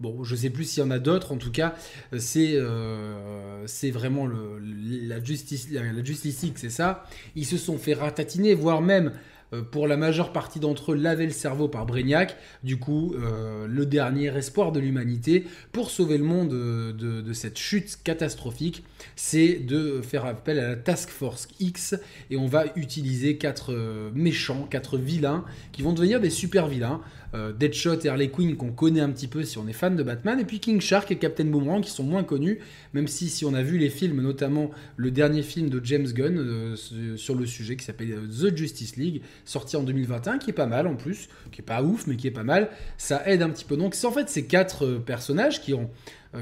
bon, 0.00 0.24
je 0.24 0.34
sais 0.34 0.48
plus 0.48 0.64
s'il 0.64 0.82
y 0.82 0.86
en 0.86 0.90
a 0.90 0.98
d'autres, 0.98 1.32
en 1.32 1.36
tout 1.36 1.50
cas, 1.50 1.74
c'est 2.16 2.52
euh, 2.54 3.66
vraiment 3.92 4.26
la, 4.26 5.22
justice, 5.22 5.68
la 5.70 6.02
Justice 6.02 6.42
League, 6.42 6.54
c'est 6.56 6.70
ça. 6.70 7.04
Ils 7.36 7.44
se 7.44 7.58
sont 7.58 7.76
fait 7.76 7.92
ratatiner, 7.94 8.54
voire 8.54 8.80
même 8.80 9.12
pour 9.60 9.86
la 9.86 9.96
majeure 9.96 10.32
partie 10.32 10.60
d'entre 10.60 10.92
eux, 10.92 10.94
laver 10.94 11.26
le 11.26 11.32
cerveau 11.32 11.68
par 11.68 11.84
Brainiac. 11.84 12.36
Du 12.62 12.78
coup, 12.78 13.14
euh, 13.14 13.66
le 13.66 13.84
dernier 13.86 14.34
espoir 14.36 14.72
de 14.72 14.80
l'humanité 14.80 15.44
pour 15.72 15.90
sauver 15.90 16.16
le 16.16 16.24
monde 16.24 16.50
de, 16.50 17.20
de 17.20 17.32
cette 17.32 17.58
chute 17.58 17.98
catastrophique, 18.02 18.84
c'est 19.16 19.54
de 19.54 20.00
faire 20.02 20.24
appel 20.24 20.58
à 20.58 20.68
la 20.68 20.76
Task 20.76 21.10
Force 21.10 21.48
X 21.60 21.94
et 22.30 22.36
on 22.36 22.46
va 22.46 22.64
utiliser 22.76 23.36
quatre 23.36 23.74
méchants, 24.14 24.66
quatre 24.70 24.96
vilains 24.96 25.44
qui 25.72 25.82
vont 25.82 25.92
devenir 25.92 26.20
des 26.20 26.30
super 26.30 26.66
vilains. 26.68 27.00
Euh, 27.34 27.52
Deadshot 27.52 28.00
et 28.04 28.08
Harley 28.08 28.28
Quinn 28.28 28.56
qu'on 28.56 28.72
connaît 28.72 29.00
un 29.00 29.08
petit 29.08 29.26
peu 29.26 29.42
si 29.42 29.56
on 29.56 29.66
est 29.66 29.72
fan 29.72 29.96
de 29.96 30.02
Batman, 30.02 30.38
et 30.38 30.44
puis 30.44 30.60
King 30.60 30.82
Shark 30.82 31.10
et 31.10 31.16
Captain 31.16 31.46
Boomerang 31.46 31.80
qui 31.80 31.90
sont 31.90 32.04
moins 32.04 32.24
connus, 32.24 32.58
même 32.92 33.08
si 33.08 33.30
si 33.30 33.46
on 33.46 33.54
a 33.54 33.62
vu 33.62 33.78
les 33.78 33.88
films, 33.88 34.20
notamment 34.20 34.70
le 34.96 35.10
dernier 35.10 35.42
film 35.42 35.70
de 35.70 35.80
James 35.82 36.06
Gunn 36.12 36.36
euh, 36.38 37.16
sur 37.16 37.34
le 37.34 37.46
sujet 37.46 37.76
qui 37.76 37.86
s'appelle 37.86 38.12
euh, 38.12 38.50
The 38.50 38.54
Justice 38.54 38.96
League, 38.96 39.22
sorti 39.44 39.76
en 39.76 39.82
2021, 39.82 40.38
qui 40.38 40.50
est 40.50 40.54
pas 40.54 40.66
mal 40.66 40.86
en 40.86 40.96
plus, 40.96 41.28
qui 41.50 41.60
est 41.60 41.64
pas 41.64 41.82
ouf 41.82 42.06
mais 42.06 42.16
qui 42.16 42.26
est 42.26 42.32
pas 42.32 42.42
mal, 42.42 42.70
ça 42.96 43.22
aide 43.26 43.42
un 43.42 43.50
petit 43.50 43.64
peu. 43.64 43.76
Donc 43.76 43.94
c'est 43.94 44.06
en 44.06 44.12
fait 44.12 44.28
ces 44.28 44.46
quatre 44.46 44.86
personnages 44.98 45.60
qui, 45.60 45.74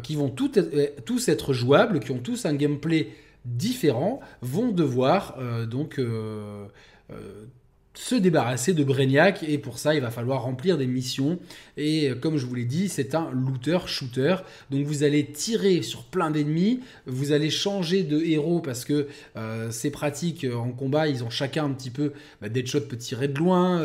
qui 0.02 0.16
vont 0.16 0.28
tous 0.30 1.28
être 1.28 1.52
jouables, 1.52 2.00
qui 2.00 2.12
ont 2.12 2.19
tous 2.19 2.47
un 2.47 2.54
gameplay 2.54 3.12
différent, 3.45 4.21
vont 4.42 4.71
devoir 4.71 5.38
donc 5.66 6.00
se 7.94 8.14
débarrasser 8.14 8.73
de 8.73 8.85
Brainiac 8.85 9.42
et 9.42 9.59
pour 9.59 9.78
ça 9.78 9.94
il 9.94 10.00
va 10.00 10.11
falloir 10.11 10.42
remplir 10.42 10.78
des 10.78 10.87
missions. 10.87 11.38
Et 11.76 12.11
euh, 12.11 12.14
comme 12.14 12.37
je 12.37 12.47
vous 12.47 12.54
l'ai 12.54 12.64
dit 12.64 12.88
c'est 12.88 13.14
un 13.14 13.30
looter 13.32 13.78
shooter 13.87 14.37
donc 14.70 14.85
vous 14.85 15.02
allez 15.02 15.26
tirer 15.26 15.82
sur 15.82 16.04
plein 16.04 16.30
d'ennemis. 16.30 16.80
Vous 17.06 17.32
allez 17.32 17.50
changer 17.50 18.02
de 18.02 18.20
héros 18.20 18.61
parce 18.61 18.85
que 18.85 19.09
euh, 19.37 19.70
c'est 19.70 19.90
pratique 19.90 20.44
euh, 20.44 20.54
en 20.54 20.70
combat 20.70 21.09
ils 21.09 21.25
ont 21.25 21.30
chacun 21.30 21.64
un 21.64 21.73
petit 21.73 21.90
peu 21.90 22.12
bah, 22.40 22.49
Deadshot 22.49 22.82
peut 22.82 22.97
tirer 22.97 23.28
de 23.28 23.38
loin 23.38 23.82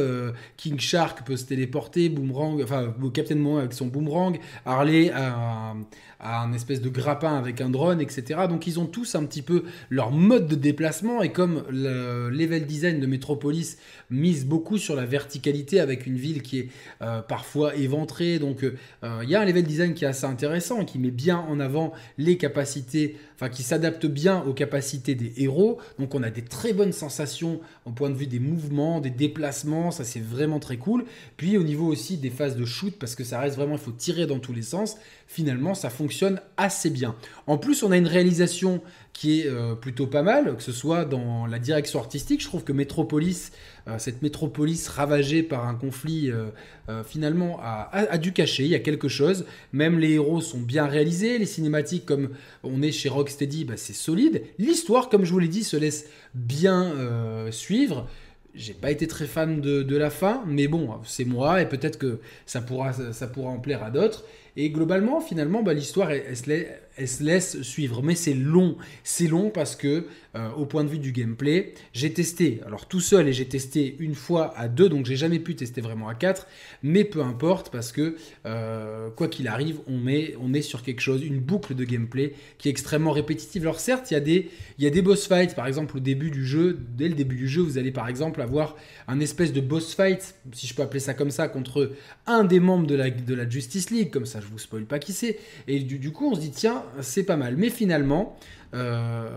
King 0.57 0.79
Shark 0.79 1.25
peut 1.25 1.37
se 1.37 1.45
téléporter 1.45 2.09
Boomerang 2.09 2.61
enfin 2.63 2.93
Captain 3.13 3.35
Boomerang 3.35 3.59
avec 3.59 3.73
son 3.73 3.87
boomerang 3.87 4.39
Harley 4.65 5.11
a 5.11 5.71
un, 5.71 5.85
un 6.19 6.53
espèce 6.53 6.81
de 6.81 6.89
grappin 6.89 7.37
avec 7.37 7.61
un 7.61 7.69
drone 7.69 8.01
etc 8.01 8.45
donc 8.49 8.67
ils 8.67 8.79
ont 8.79 8.85
tous 8.85 9.15
un 9.15 9.25
petit 9.25 9.41
peu 9.41 9.63
leur 9.89 10.11
mode 10.11 10.47
de 10.47 10.55
déplacement. 10.55 11.21
Et 11.21 11.31
comme 11.31 11.63
le 11.69 12.29
level 12.29 12.65
design 12.65 12.99
de 12.99 13.07
Metropolis 13.07 13.77
mise 14.09 14.45
beaucoup 14.45 14.77
sur 14.77 14.95
la 14.95 15.05
verticalité 15.05 15.79
avec 15.79 16.05
une 16.05 16.17
ville 16.17 16.41
qui 16.41 16.59
est 16.59 16.69
euh, 17.01 17.21
parfois 17.21 17.75
éventrée. 17.75 18.39
Donc 18.39 18.63
euh, 18.63 18.75
il 19.23 19.29
y 19.29 19.35
a 19.35 19.41
un 19.41 19.45
level 19.45 19.63
design 19.63 19.93
qui 19.93 20.05
est 20.05 20.07
assez 20.07 20.25
intéressant, 20.25 20.85
qui 20.85 20.99
met 20.99 21.11
bien 21.11 21.37
en 21.37 21.59
avant 21.59 21.93
les 22.17 22.37
capacités, 22.37 23.17
enfin 23.35 23.49
qui 23.49 23.63
s'adapte 23.63 24.05
bien 24.05 24.43
aux 24.43 24.53
capacités 24.53 25.15
des 25.15 25.33
héros. 25.37 25.79
Donc 25.99 26.15
on 26.15 26.23
a 26.23 26.29
des 26.29 26.43
très 26.43 26.73
bonnes 26.73 26.93
sensations 26.93 27.59
au 27.85 27.91
point 27.91 28.09
de 28.09 28.15
vue 28.15 28.27
des 28.27 28.39
mouvements, 28.39 28.99
des 29.01 29.09
déplacements, 29.09 29.91
ça 29.91 30.03
c'est 30.03 30.23
vraiment 30.23 30.59
très 30.59 30.77
cool. 30.77 31.05
Puis 31.37 31.57
au 31.57 31.63
niveau 31.63 31.87
aussi 31.87 32.17
des 32.17 32.29
phases 32.29 32.55
de 32.55 32.65
shoot, 32.65 32.95
parce 32.99 33.15
que 33.15 33.23
ça 33.23 33.39
reste 33.39 33.55
vraiment, 33.55 33.75
il 33.75 33.81
faut 33.81 33.91
tirer 33.91 34.25
dans 34.25 34.39
tous 34.39 34.53
les 34.53 34.61
sens. 34.61 34.97
Finalement, 35.27 35.73
ça 35.73 35.89
fonctionne 35.89 36.39
assez 36.55 36.89
bien. 36.89 37.15
En 37.47 37.57
plus, 37.57 37.81
on 37.83 37.91
a 37.91 37.97
une 37.97 38.07
réalisation 38.07 38.81
qui 39.15 39.41
est 39.41 39.47
euh, 39.47 39.75
plutôt 39.75 40.07
pas 40.07 40.23
mal, 40.23 40.55
que 40.57 40.61
ce 40.61 40.73
soit 40.73 41.05
dans 41.05 41.47
la 41.47 41.57
direction 41.57 41.99
artistique. 41.99 42.41
Je 42.41 42.47
trouve 42.47 42.65
que 42.65 42.73
Metropolis, 42.73 43.53
euh, 43.87 43.97
cette 43.97 44.21
métropolis 44.21 44.89
ravagée 44.89 45.41
par 45.41 45.67
un 45.67 45.73
conflit, 45.73 46.29
euh, 46.29 47.03
finalement 47.03 47.59
a, 47.63 48.17
dû 48.17 48.33
cacher. 48.33 48.63
Il 48.63 48.69
y 48.69 48.75
a 48.75 48.79
quelque 48.79 49.07
chose. 49.07 49.45
Même 49.71 49.99
les 49.99 50.11
héros 50.11 50.41
sont 50.41 50.59
bien 50.59 50.85
réalisés. 50.85 51.39
Les 51.39 51.45
cinématiques, 51.45 52.05
comme 52.05 52.29
on 52.63 52.81
est 52.81 52.91
chez 52.91 53.09
Rocksteady, 53.25 53.65
bah, 53.65 53.77
c'est 53.77 53.93
solide. 53.93 54.43
L'histoire, 54.59 55.09
comme 55.09 55.25
je 55.25 55.31
vous 55.31 55.39
l'ai 55.39 55.47
dit, 55.47 55.63
se 55.63 55.77
laisse 55.77 56.05
bien 56.33 56.93
suivre. 57.51 58.07
J'ai 58.53 58.73
pas 58.73 58.91
été 58.91 59.07
très 59.07 59.25
fan 59.25 59.59
de, 59.59 59.97
la 59.97 60.09
fin, 60.09 60.43
mais 60.47 60.67
bon, 60.67 60.89
c'est 61.03 61.25
moi 61.25 61.61
et 61.61 61.67
peut-être 61.67 61.97
que 61.97 62.19
ça 62.45 62.61
pourra, 62.61 62.93
ça 62.93 63.27
pourra 63.27 63.49
en 63.49 63.59
plaire 63.59 63.83
à 63.83 63.91
d'autres. 63.91 64.23
Et 64.55 64.69
globalement, 64.69 65.19
finalement, 65.19 65.63
bah, 65.63 65.73
l'histoire, 65.73 66.11
elle, 66.11 66.35
se 67.03 67.23
laisse 67.23 67.61
suivre. 67.61 68.01
Mais 68.01 68.15
c'est 68.15 68.33
long. 68.33 68.77
C'est 69.03 69.27
long 69.27 69.49
parce 69.49 69.75
que, 69.75 70.07
euh, 70.35 70.49
au 70.51 70.65
point 70.65 70.83
de 70.83 70.89
vue 70.89 70.99
du 70.99 71.11
gameplay, 71.11 71.73
j'ai 71.93 72.13
testé, 72.13 72.61
alors 72.65 72.87
tout 72.87 72.99
seul, 72.99 73.27
et 73.27 73.33
j'ai 73.33 73.45
testé 73.45 73.95
une 73.99 74.15
fois 74.15 74.53
à 74.57 74.67
deux, 74.67 74.89
donc 74.89 75.05
j'ai 75.05 75.15
jamais 75.15 75.39
pu 75.39 75.55
tester 75.55 75.81
vraiment 75.81 76.07
à 76.07 76.15
quatre. 76.15 76.47
Mais 76.83 77.03
peu 77.03 77.21
importe 77.21 77.71
parce 77.71 77.91
que, 77.91 78.15
euh, 78.45 79.09
quoi 79.09 79.27
qu'il 79.27 79.47
arrive, 79.47 79.79
on, 79.87 79.97
met, 79.97 80.35
on 80.39 80.53
est 80.53 80.61
sur 80.61 80.83
quelque 80.83 81.01
chose, 81.01 81.23
une 81.23 81.39
boucle 81.39 81.75
de 81.75 81.83
gameplay 81.83 82.33
qui 82.57 82.69
est 82.69 82.71
extrêmement 82.71 83.11
répétitive. 83.11 83.63
Alors 83.63 83.79
certes, 83.79 84.11
il 84.11 84.13
y, 84.13 84.17
a 84.17 84.21
des, 84.21 84.49
y 84.79 84.87
a 84.87 84.89
des 84.89 85.01
boss 85.01 85.27
fights, 85.27 85.55
par 85.55 85.67
exemple, 85.67 85.97
au 85.97 85.99
début 85.99 86.31
du 86.31 86.45
jeu. 86.45 86.79
Dès 86.95 87.09
le 87.09 87.15
début 87.15 87.35
du 87.35 87.47
jeu, 87.47 87.61
vous 87.61 87.77
allez 87.77 87.91
par 87.91 88.07
exemple 88.07 88.41
avoir 88.41 88.75
un 89.07 89.19
espèce 89.19 89.53
de 89.53 89.61
boss 89.61 89.93
fight, 89.93 90.35
si 90.53 90.67
je 90.67 90.73
peux 90.73 90.81
appeler 90.81 90.99
ça 90.99 91.13
comme 91.13 91.31
ça, 91.31 91.47
contre 91.47 91.91
un 92.25 92.43
des 92.43 92.59
membres 92.59 92.87
de 92.87 92.95
la, 92.95 93.09
de 93.09 93.33
la 93.33 93.47
Justice 93.49 93.89
League, 93.89 94.11
comme 94.11 94.25
ça 94.25 94.39
je 94.39 94.47
vous 94.47 94.59
spoil 94.59 94.85
pas 94.85 94.99
qui 94.99 95.13
c'est. 95.13 95.39
Et 95.67 95.79
du, 95.79 96.11
coup, 96.11 96.31
on 96.31 96.35
se 96.35 96.41
dit, 96.41 96.51
tiens, 96.51 96.83
c'est 97.01 97.23
pas 97.23 97.37
mal. 97.37 97.55
Mais 97.57 97.69
finalement, 97.69 98.37
euh, 98.73 99.27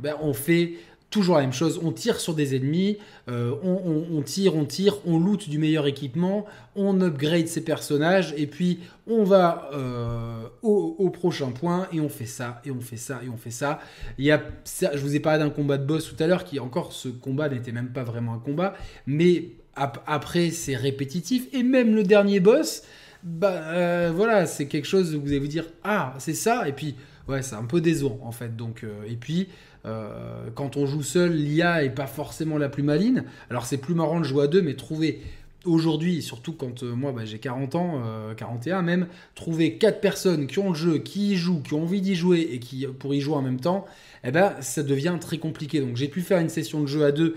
ben, 0.00 0.14
on 0.20 0.32
fait 0.32 0.74
toujours 1.10 1.36
la 1.36 1.42
même 1.42 1.52
chose. 1.52 1.80
On 1.82 1.92
tire 1.92 2.20
sur 2.20 2.34
des 2.34 2.56
ennemis, 2.56 2.98
euh, 3.28 3.54
on, 3.62 4.22
tire, 4.22 4.56
on 4.56 4.64
tire, 4.64 4.96
on 5.06 5.18
loot 5.18 5.48
du 5.48 5.58
meilleur 5.58 5.86
équipement, 5.86 6.44
on 6.74 7.00
upgrade 7.00 7.46
ses 7.46 7.62
personnages, 7.62 8.34
et 8.36 8.46
puis 8.46 8.80
on 9.06 9.24
va 9.24 9.70
euh, 9.72 10.42
au, 10.62 11.08
prochain 11.10 11.52
point, 11.52 11.86
et 11.92 12.00
on 12.00 12.08
fait 12.08 12.26
ça, 12.26 12.60
et 12.64 12.70
on 12.70 12.80
fait 12.80 12.96
ça, 12.96 13.20
et 13.24 13.28
on 13.28 13.36
fait 13.36 13.50
ça. 13.50 13.80
Il 14.18 14.24
y 14.24 14.32
a, 14.32 14.42
je 14.64 14.98
vous 14.98 15.14
ai 15.14 15.20
parlé 15.20 15.38
d'un 15.38 15.50
combat 15.50 15.78
de 15.78 15.86
boss 15.86 16.12
tout 16.14 16.22
à 16.22 16.26
l'heure, 16.26 16.44
qui 16.44 16.58
encore, 16.58 16.92
ce 16.92 17.08
combat 17.08 17.48
n'était 17.48 17.72
même 17.72 17.92
pas 17.92 18.02
vraiment 18.02 18.34
un 18.34 18.38
combat, 18.38 18.74
mais 19.06 19.50
après, 19.74 20.50
c'est 20.50 20.76
répétitif, 20.76 21.46
et 21.52 21.62
même 21.62 21.94
le 21.94 22.02
dernier 22.02 22.40
boss, 22.40 22.82
bah 23.22 23.50
euh, 23.50 24.12
voilà, 24.14 24.46
c'est 24.46 24.66
quelque 24.66 24.86
chose 24.86 25.14
où 25.14 25.20
vous 25.20 25.28
allez 25.28 25.38
vous 25.38 25.46
dire 25.46 25.66
ah 25.84 26.14
c'est 26.18 26.34
ça 26.34 26.68
et 26.68 26.72
puis 26.72 26.96
ouais 27.28 27.42
c'est 27.42 27.56
un 27.56 27.64
peu 27.64 27.80
décevant 27.80 28.18
en 28.22 28.32
fait 28.32 28.56
donc 28.56 28.84
euh, 28.84 29.02
et 29.08 29.16
puis 29.16 29.48
euh, 29.84 30.48
quand 30.54 30.76
on 30.76 30.86
joue 30.86 31.02
seul 31.02 31.32
l'IA 31.32 31.84
est 31.84 31.90
pas 31.90 32.06
forcément 32.06 32.58
la 32.58 32.68
plus 32.68 32.82
maline 32.82 33.24
alors 33.50 33.66
c'est 33.66 33.78
plus 33.78 33.94
marrant 33.94 34.20
de 34.20 34.24
jouer 34.24 34.44
à 34.44 34.46
deux 34.46 34.62
mais 34.62 34.74
trouver 34.74 35.20
aujourd'hui 35.64 36.22
surtout 36.22 36.52
quand 36.52 36.84
moi 36.84 37.10
bah, 37.10 37.24
j'ai 37.24 37.38
40 37.38 37.74
ans 37.74 38.02
41 38.36 38.82
même 38.82 39.08
trouver 39.34 39.76
quatre 39.78 40.00
personnes 40.00 40.46
qui 40.46 40.60
ont 40.60 40.68
le 40.68 40.76
jeu 40.76 40.98
qui 40.98 41.32
y 41.32 41.36
jouent 41.36 41.62
qui 41.62 41.74
ont 41.74 41.82
envie 41.82 42.00
d'y 42.00 42.14
jouer 42.14 42.48
et 42.52 42.60
qui 42.60 42.86
pour 42.86 43.12
y 43.12 43.20
jouer 43.20 43.34
en 43.34 43.42
même 43.42 43.58
temps 43.58 43.86
eh 44.22 44.30
ben 44.30 44.54
ça 44.60 44.82
devient 44.82 45.16
très 45.20 45.38
compliqué. 45.38 45.80
Donc 45.80 45.96
j'ai 45.96 46.08
pu 46.08 46.20
faire 46.20 46.38
une 46.38 46.48
session 46.48 46.80
de 46.80 46.86
jeu 46.86 47.04
à 47.04 47.10
deux 47.10 47.34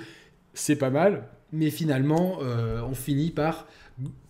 c'est 0.54 0.76
pas 0.76 0.92
mal 0.92 1.24
mais 1.52 1.72
finalement 1.72 2.38
on 2.42 2.94
finit 2.94 3.32
par 3.32 3.66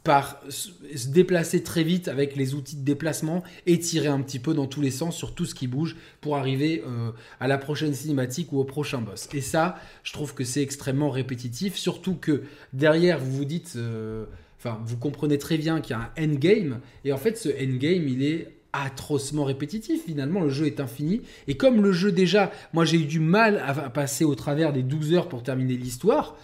par 0.10 0.42
se 0.50 1.08
déplacer 1.10 1.62
très 1.62 1.84
vite 1.84 2.08
avec 2.08 2.36
les 2.36 2.56
outils 2.56 2.75
de 2.75 2.84
déplacement 2.84 3.44
et 3.68 3.78
tirer 3.78 4.08
un 4.08 4.20
petit 4.22 4.39
peu 4.39 4.56
dans 4.56 4.66
tous 4.66 4.82
les 4.82 4.89
sens 4.89 5.16
sur 5.16 5.36
tout 5.36 5.46
ce 5.46 5.54
qui 5.54 5.68
bouge 5.68 5.98
pour 6.20 6.36
arriver 6.36 6.84
euh, 6.88 7.12
à 7.39 7.48
la 7.48 7.60
prochaine 7.60 7.94
cinématique 7.94 8.51
ou 8.51 8.58
au 8.58 8.63
prochain 8.63 9.01
boss. 9.01 9.30
Et 9.36 9.42
ça, 9.42 9.75
je 10.01 10.12
trouve 10.12 10.34
que 10.34 10.44
c'est 10.44 10.63
extrêmement 10.63 11.12
répétitif, 11.12 11.75
surtout 11.75 12.16
que 12.16 12.42
derrière, 12.74 13.20
vous 13.20 13.32
vous 13.32 13.46
dites, 13.46 13.74
euh, 13.75 14.25
enfin, 14.58 14.82
vous 14.84 14.98
comprenez 14.98 15.38
très 15.38 15.60
bien 15.60 15.80
qu'il 15.80 15.96
y 15.96 16.00
a 16.00 16.12
un 16.18 16.24
endgame, 16.24 16.80
et 17.06 17.13
en 17.13 17.18
fait, 17.18 17.38
ce 17.38 17.50
endgame, 17.50 18.08
il 18.08 18.24
est 18.24 18.48
atrocement 18.74 19.46
répétitif 19.46 20.06
finalement 20.06 20.42
le 20.42 20.50
jeu 20.50 20.68
est 20.68 20.80
infini 20.80 21.24
et 21.48 21.58
comme 21.58 21.82
le 21.82 21.92
jeu 21.92 22.12
déjà 22.12 22.51
moi 22.72 22.86
j'ai 22.86 22.98
eu 22.98 23.06
du 23.06 23.20
mal 23.20 23.63
à 23.66 23.74
passer 23.89 24.24
au 24.24 24.36
travers 24.36 24.74
des 24.74 24.84
12 24.84 25.13
heures 25.16 25.28
pour 25.28 25.42
terminer 25.42 25.74
l'histoire 25.74 26.36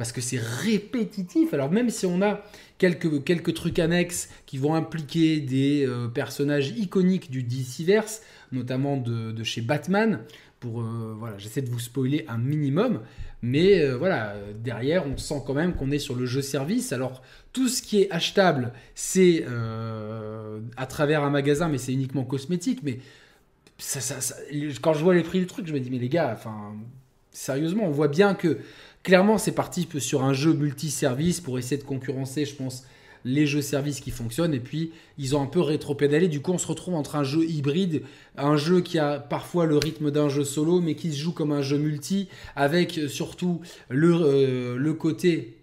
parce 0.00 0.12
que 0.12 0.22
c'est 0.22 0.40
répétitif. 0.40 1.52
Alors 1.52 1.70
même 1.70 1.90
si 1.90 2.06
on 2.06 2.22
a 2.22 2.42
quelques, 2.78 3.22
quelques 3.22 3.52
trucs 3.52 3.78
annexes 3.78 4.30
qui 4.46 4.56
vont 4.56 4.74
impliquer 4.74 5.40
des 5.40 5.84
euh, 5.86 6.08
personnages 6.08 6.70
iconiques 6.70 7.30
du 7.30 7.42
DCverse, 7.42 8.22
notamment 8.50 8.96
de, 8.96 9.44
chez 9.44 9.60
Batman, 9.60 10.20
pour 10.58 10.80
euh, 10.80 11.14
voilà, 11.18 11.36
j'essaie 11.36 11.60
de 11.60 11.68
vous 11.68 11.78
spoiler 11.78 12.24
un 12.28 12.38
minimum, 12.38 13.02
mais 13.42 13.78
euh, 13.82 13.98
voilà, 13.98 14.36
derrière 14.64 15.04
on 15.06 15.18
sent 15.18 15.42
quand 15.46 15.52
même 15.52 15.74
qu'on 15.74 15.90
est 15.90 15.98
sur 15.98 16.14
le 16.14 16.24
jeu 16.24 16.40
service. 16.40 16.92
Alors 16.92 17.20
tout 17.52 17.68
ce 17.68 17.82
qui 17.82 18.00
est 18.00 18.10
achetable, 18.10 18.72
c'est 18.94 19.44
à 20.78 20.86
travers 20.86 21.24
un 21.24 21.30
magasin, 21.30 21.68
mais 21.68 21.76
c'est 21.76 21.92
uniquement 21.92 22.24
cosmétique. 22.24 22.80
Mais 22.84 23.00
quand 24.80 24.94
je 24.94 25.04
vois 25.04 25.12
les 25.12 25.24
prix 25.24 25.40
du 25.40 25.46
truc, 25.46 25.66
je 25.66 25.74
me 25.74 25.78
dis 25.78 25.90
mais 25.90 25.98
les 25.98 26.08
gars, 26.08 26.30
enfin 26.32 26.74
sérieusement, 27.32 27.84
on 27.84 27.90
voit 27.90 28.08
bien 28.08 28.34
que 28.34 28.58
Clairement, 29.02 29.38
c'est 29.38 29.52
parti 29.52 29.88
sur 29.98 30.24
un 30.24 30.34
jeu 30.34 30.52
multi-service 30.52 31.40
pour 31.40 31.58
essayer 31.58 31.78
de 31.78 31.86
concurrencer, 31.86 32.44
je 32.44 32.54
pense, 32.54 32.84
les 33.24 33.46
jeux 33.46 33.62
services 33.62 34.00
qui 34.00 34.10
fonctionnent. 34.10 34.54
Et 34.54 34.60
puis, 34.60 34.92
ils 35.18 35.34
ont 35.34 35.42
un 35.42 35.46
peu 35.46 35.60
rétro-pédalé. 35.60 36.28
Du 36.28 36.40
coup, 36.40 36.52
on 36.52 36.58
se 36.58 36.66
retrouve 36.66 36.94
entre 36.94 37.16
un 37.16 37.24
jeu 37.24 37.44
hybride, 37.44 38.02
un 38.36 38.56
jeu 38.56 38.80
qui 38.80 38.98
a 38.98 39.18
parfois 39.18 39.66
le 39.66 39.78
rythme 39.78 40.10
d'un 40.10 40.28
jeu 40.28 40.44
solo, 40.44 40.80
mais 40.80 40.94
qui 40.94 41.12
se 41.12 41.18
joue 41.18 41.32
comme 41.32 41.52
un 41.52 41.62
jeu 41.62 41.78
multi, 41.78 42.28
avec 42.56 43.00
surtout 43.08 43.60
le, 43.88 44.14
euh, 44.14 44.94
côté 44.94 45.56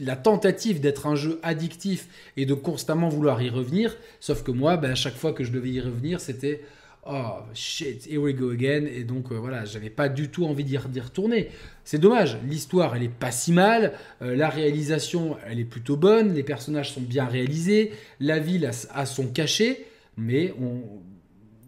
la 0.00 0.14
tentative 0.14 0.80
d'être 0.80 1.06
un 1.06 1.16
jeu 1.16 1.40
addictif 1.42 2.08
et 2.36 2.46
de 2.46 2.54
constamment 2.54 3.08
vouloir 3.08 3.42
y 3.42 3.50
revenir. 3.50 3.96
Sauf 4.20 4.42
que 4.42 4.50
moi, 4.50 4.76
ben, 4.76 4.92
à 4.92 4.94
chaque 4.94 5.16
fois 5.16 5.32
que 5.32 5.44
je 5.44 5.52
devais 5.52 5.70
y 5.70 5.80
revenir, 5.80 6.20
c'était 6.20 6.62
oh 7.06 7.40
shit, 7.54 8.06
here 8.06 8.20
we 8.20 8.34
go 8.34 8.50
again. 8.50 8.86
Et 8.86 9.04
donc 9.04 9.32
euh, 9.32 9.36
voilà, 9.36 9.64
j'avais 9.64 9.90
pas 9.90 10.08
du 10.08 10.28
tout 10.28 10.44
envie 10.44 10.64
d'y 10.64 10.78
retourner. 10.78 11.48
C'est 11.84 11.98
dommage, 11.98 12.38
l'histoire 12.48 12.94
elle 12.96 13.02
est 13.02 13.08
pas 13.08 13.32
si 13.32 13.52
mal, 13.52 13.94
euh, 14.22 14.36
la 14.36 14.48
réalisation 14.48 15.36
elle 15.46 15.58
est 15.58 15.64
plutôt 15.64 15.96
bonne, 15.96 16.34
les 16.34 16.42
personnages 16.42 16.92
sont 16.92 17.00
bien 17.00 17.26
réalisés, 17.26 17.92
la 18.20 18.38
ville 18.38 18.70
a, 18.92 19.06
son 19.06 19.26
cachet, 19.28 19.86
mais 20.16 20.54
on... 20.60 20.82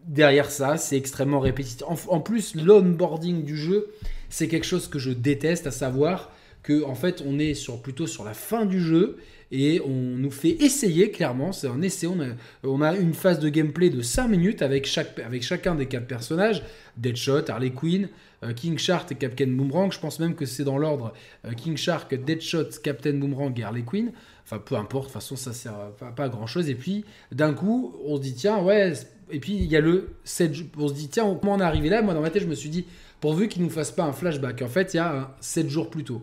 derrière 0.06 0.50
ça 0.50 0.76
c'est 0.76 0.96
extrêmement 0.96 1.40
répétitif. 1.40 1.84
En, 2.08 2.20
plus, 2.20 2.54
l'onboarding 2.54 3.44
du 3.44 3.56
jeu 3.56 3.90
c'est 4.28 4.48
quelque 4.48 4.66
chose 4.66 4.88
que 4.88 4.98
je 4.98 5.10
déteste, 5.10 5.66
à 5.66 5.72
savoir 5.72 6.32
que 6.62 6.84
en 6.84 6.94
fait 6.94 7.22
on 7.26 7.38
est 7.38 7.54
sur, 7.54 7.82
plutôt 7.82 8.06
sur 8.06 8.24
la 8.24 8.34
fin 8.34 8.64
du 8.64 8.80
jeu 8.80 9.18
et 9.52 9.82
on 9.82 10.16
nous 10.16 10.30
fait 10.30 10.62
essayer 10.62 11.10
clairement, 11.10 11.52
c'est 11.52 11.68
un 11.68 11.82
essai, 11.82 12.06
on 12.06 12.80
a, 12.80 12.96
une 12.96 13.12
phase 13.12 13.38
de 13.38 13.50
gameplay 13.50 13.90
de 13.90 14.00
5 14.00 14.26
minutes 14.26 14.62
avec, 14.62 14.86
chaque, 14.86 15.18
avec 15.18 15.42
chacun 15.42 15.74
des 15.74 15.86
quatre 15.86 16.06
personnages, 16.06 16.62
Deadshot, 16.96 17.50
Harley 17.50 17.70
Quinn, 17.70 18.08
euh, 18.42 18.54
King 18.54 18.78
Shark 18.78 19.12
et 19.12 19.14
Captain 19.14 19.48
Boomerang, 19.48 19.92
je 19.92 20.00
pense 20.00 20.18
même 20.20 20.34
que 20.34 20.46
c'est 20.46 20.64
dans 20.64 20.78
l'ordre 20.78 21.12
euh, 21.44 21.52
King 21.52 21.76
Shark, 21.76 22.14
Deadshot, 22.14 22.80
Captain 22.82 23.12
Boomerang 23.12 23.52
et 23.60 23.62
Harley 23.62 23.82
Quinn, 23.82 24.12
enfin 24.42 24.58
peu 24.58 24.74
importe, 24.74 25.08
de 25.08 25.12
toute 25.12 25.20
façon 25.20 25.36
ça 25.36 25.52
sert 25.52 25.74
pas, 26.16 26.24
à 26.24 26.28
grand 26.30 26.46
chose, 26.46 26.70
et 26.70 26.74
puis 26.74 27.04
d'un 27.30 27.52
coup 27.52 27.94
on 28.06 28.16
se 28.16 28.22
dit 28.22 28.34
tiens 28.34 28.62
ouais, 28.62 28.94
et 29.30 29.38
puis 29.38 29.52
il 29.52 29.66
y 29.66 29.76
a 29.76 29.80
le 29.82 30.14
7, 30.24 30.54
on 30.78 30.88
se 30.88 30.94
dit 30.94 31.08
tiens 31.08 31.24
comment 31.38 31.56
on 31.56 31.60
est 31.60 31.62
arrivé 31.62 31.90
là, 31.90 32.00
moi 32.00 32.14
dans 32.14 32.22
ma 32.22 32.30
tête 32.30 32.42
je 32.42 32.48
me 32.48 32.54
suis 32.54 32.70
dit 32.70 32.86
pourvu 33.20 33.48
qu'il 33.48 33.62
nous 33.62 33.70
fasse 33.70 33.90
pas 33.90 34.04
un 34.04 34.12
flashback, 34.12 34.62
en 34.62 34.68
fait 34.68 34.94
il 34.94 34.96
y 34.96 35.00
a 35.00 35.36
7 35.42 35.68
jours 35.68 35.90
plus 35.90 36.04
tôt. 36.04 36.22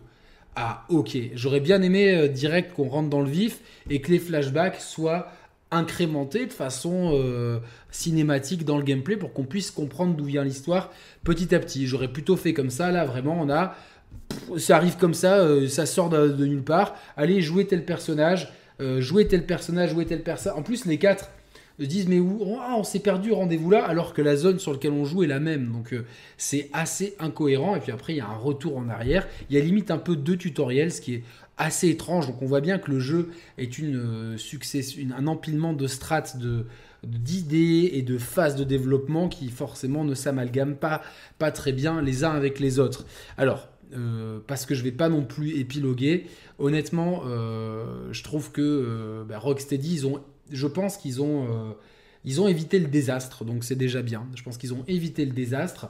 Ah, 0.56 0.86
ok. 0.90 1.18
J'aurais 1.36 1.60
bien 1.60 1.82
aimé 1.82 2.14
euh, 2.14 2.28
direct 2.28 2.74
qu'on 2.74 2.90
rentre 2.90 3.10
dans 3.10 3.22
le 3.22 3.30
vif 3.30 3.60
et 3.90 4.02
que 4.02 4.12
les 4.12 4.20
flashbacks 4.20 4.82
soient 4.82 5.32
incrémentés 5.72 6.48
de 6.48 6.52
façon 6.52 7.12
euh, 7.14 7.60
cinématique 7.92 8.66
dans 8.66 8.78
le 8.78 8.84
gameplay 8.84 9.16
pour 9.16 9.34
qu'on 9.34 9.44
puisse 9.44 9.72
comprendre 9.72 10.16
d'où 10.16 10.26
vient 10.26 10.44
l'histoire 10.44 10.92
petit 11.24 11.54
à 11.54 11.60
petit. 11.60 11.88
J'aurais 11.88 12.08
plutôt 12.08 12.36
fait 12.36 12.54
comme 12.54 12.72
ça. 12.72 12.92
Là, 12.92 13.06
vraiment, 13.06 13.40
on 13.40 13.50
a. 13.50 13.76
Ça 14.58 14.76
arrive 14.76 14.98
comme 14.98 15.14
ça, 15.14 15.38
euh, 15.38 15.68
ça 15.68 15.86
sort 15.86 16.10
de, 16.10 16.46
nulle 16.46 16.64
part. 16.64 16.96
Allez, 17.16 17.42
jouer 17.42 17.66
tel 17.68 17.86
personnage, 17.86 18.52
jouer 18.80 19.28
tel 19.28 19.46
personnage, 19.46 19.92
jouer 19.92 20.06
tel 20.06 20.24
personnage. 20.24 20.58
En 20.58 20.64
plus, 20.64 20.86
les 20.86 20.98
quatre 20.98 21.30
disent 21.86 22.08
mais 22.08 22.20
où 22.20 22.58
ah, 22.60 22.76
on 22.78 22.84
s'est 22.84 23.00
perdu, 23.00 23.32
rendez-vous 23.32 23.70
là, 23.70 23.86
alors 23.86 24.14
que 24.14 24.22
la 24.22 24.36
zone 24.36 24.60
sur 24.60 24.74
laquelle 24.74 24.92
on 24.92 25.06
joue 25.06 25.24
est 25.24 25.28
la 25.28 25.40
même. 25.40 25.72
Donc 25.72 25.94
euh, 25.94 26.06
c'est 26.38 26.70
assez 26.74 27.16
incohérent. 27.20 27.76
Et 27.76 27.80
puis 27.80 27.92
après, 27.92 28.14
il 28.14 28.18
y 28.18 28.22
a 28.22 28.28
un 28.28 28.36
retour 28.36 28.78
en 28.78 28.90
arrière. 28.90 29.28
Il 29.50 29.56
y 29.56 29.60
a 29.60 29.64
limite 29.64 29.92
un 29.92 29.98
peu 29.98 30.16
deux 30.16 30.38
tutoriels, 30.38 30.92
ce 30.92 31.02
qui 31.02 31.16
est 31.16 31.24
assez 31.58 31.90
étrange. 31.90 32.28
Donc 32.28 32.42
on 32.42 32.46
voit 32.46 32.62
bien 32.62 32.80
que 32.80 32.92
le 32.92 33.00
jeu 33.00 33.30
est 33.58 33.78
une, 33.80 33.96
euh, 33.96 34.38
succès, 34.38 34.82
un 35.16 35.28
empilement 35.28 35.74
de 35.74 35.88
strates 35.88 36.38
de 36.38 36.66
d'idées 37.02 37.92
et 37.94 38.02
de 38.02 38.18
phases 38.18 38.58
de 38.58 38.66
développement 38.66 39.30
qui 39.30 39.48
forcément 39.48 40.04
ne 40.04 40.14
s'amalgament 40.14 40.76
pas, 40.76 41.02
pas 41.38 41.50
très 41.50 41.72
bien 41.72 42.02
les 42.02 42.26
uns 42.26 42.34
avec 42.34 42.60
les 42.60 42.78
autres. 42.78 43.06
Alors, 43.38 43.70
euh, 43.96 44.40
parce 44.48 44.66
que 44.66 44.76
je 44.76 44.84
vais 44.84 44.92
pas 44.92 45.08
non 45.08 45.24
plus 45.24 45.58
épiloguer. 45.58 46.26
Honnêtement, 46.58 47.24
je 47.24 48.24
trouve 48.24 48.52
que 48.52 49.24
bah, 49.30 49.40
Rocksteady, 49.40 49.94
ils 49.94 50.08
ont 50.08 50.20
je 50.52 50.68
pense 50.68 50.98
qu'ils 50.98 51.22
ont, 51.22 51.76
euh, 52.26 52.42
ont 52.42 52.48
évité 52.48 52.80
le 52.80 52.88
désastre, 52.88 53.46
donc 53.46 53.64
c'est 53.64 53.76
déjà 53.76 54.02
bien. 54.02 54.28
Je 54.36 54.44
pense 54.44 54.58
qu'ils 54.58 54.74
ont 54.74 54.84
évité 54.88 55.26
le 55.26 55.32
désastre. 55.32 55.90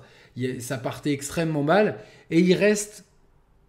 Ça 0.60 0.78
partait 0.78 1.12
extrêmement 1.12 1.64
mal, 1.64 2.00
et 2.32 2.40
il 2.40 2.54
reste 2.54 3.06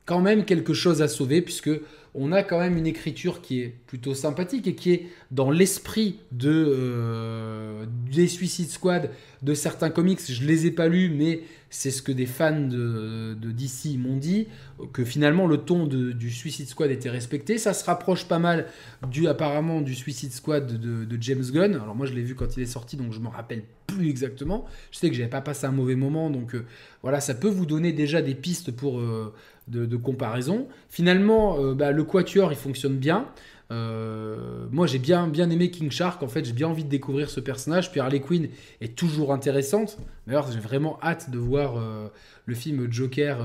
quand 0.05 0.21
même 0.21 0.45
quelque 0.45 0.75
chose 0.75 1.03
à 1.03 1.09
sauver, 1.09 1.43
puisque 1.43 1.71
on 2.15 2.33
a 2.33 2.43
quand 2.43 2.59
même 2.59 2.77
une 2.77 2.87
écriture 2.87 3.41
qui 3.41 3.61
est 3.61 3.75
plutôt 3.87 4.15
sympathique 4.15 4.67
et 4.67 4.75
qui 4.75 4.93
est 4.93 5.07
dans 5.31 5.51
l'esprit 5.51 6.19
de 6.33 6.51
euh, 6.51 7.87
des 8.11 8.27
Suicide 8.27 8.69
Squad 8.69 9.11
de 9.43 9.55
certains 9.55 9.91
comics. 9.91 10.21
Je 10.29 10.45
les 10.45 10.67
ai 10.67 10.71
pas 10.71 10.89
lus, 10.89 11.11
mais 11.11 11.43
c'est 11.71 11.93
ce 11.93 12.03
que 12.03 12.11
des 12.11 12.27
fans 12.27 12.61
de, 12.61 13.35
DC 13.35 13.97
m'ont 13.97 14.17
dit 14.17 14.49
que 14.93 15.05
finalement 15.05 15.47
le 15.47 15.59
ton 15.59 15.87
du 15.87 16.31
Suicide 16.31 16.69
Squad 16.69 16.91
était 16.91 17.11
respecté. 17.11 17.59
Ça 17.59 17.75
se 17.75 17.85
rapproche 17.85 18.27
pas 18.27 18.41
mal 18.41 18.67
du 19.09 19.29
apparemment 19.29 19.81
du 19.81 19.95
Suicide 19.95 20.33
Squad 20.33 20.67
de, 20.67 21.19
James 21.21 21.45
Gunn. 21.53 21.77
Alors 21.77 21.95
moi 21.95 22.07
je 22.07 22.13
l'ai 22.13 22.23
vu 22.23 22.35
quand 22.35 22.57
il 22.57 22.63
est 22.65 22.67
sorti, 22.67 22.97
donc 22.97 23.13
je 23.13 23.21
me 23.21 23.29
rappelle 23.29 23.63
plus 23.87 24.09
exactement. 24.09 24.67
Je 24.91 24.99
sais 24.99 25.11
que 25.11 25.17
j'avais 25.17 25.31
pas 25.31 25.41
passé 25.41 25.67
un 25.67 25.73
mauvais 25.73 25.95
moment, 25.97 26.29
donc 26.31 26.55
euh, 26.55 26.65
voilà, 27.03 27.21
ça 27.21 27.35
peut 27.35 27.49
vous 27.49 27.67
donner 27.67 27.93
déjà 27.93 28.21
des 28.21 28.35
pistes 28.35 28.73
pour 28.73 28.99
euh, 28.99 29.33
de, 29.71 29.97
comparaison. 29.97 30.69
Finalement, 30.89 31.59
euh, 31.59 31.75
bah, 31.75 31.93
le 31.93 32.05
Quatuor, 32.05 32.53
il 32.53 32.59
fonctionne 32.59 32.97
bien. 32.97 33.27
Euh, 33.71 34.67
moi, 34.73 34.87
j'ai 34.87 34.99
bien, 34.99 35.29
bien 35.29 35.49
aimé 35.51 35.71
King 35.71 35.91
Shark. 35.91 36.23
En 36.23 36.29
fait, 36.29 36.45
j'ai 36.45 36.53
bien 36.53 36.69
envie 36.69 36.85
de 36.85 36.89
découvrir 36.89 37.31
ce 37.31 37.41
personnage. 37.41 37.91
Puis 37.91 38.01
Harley 38.01 38.21
Quinn 38.21 38.49
est 38.81 38.97
toujours 38.97 39.33
intéressante. 39.33 39.99
D'ailleurs, 40.31 40.49
j'ai 40.53 40.61
vraiment 40.61 40.97
hâte 41.03 41.29
de 41.31 41.39
voir 41.39 41.77
euh, 41.77 42.07
le 42.47 42.55
film 42.55 42.87
Joker 42.89 43.45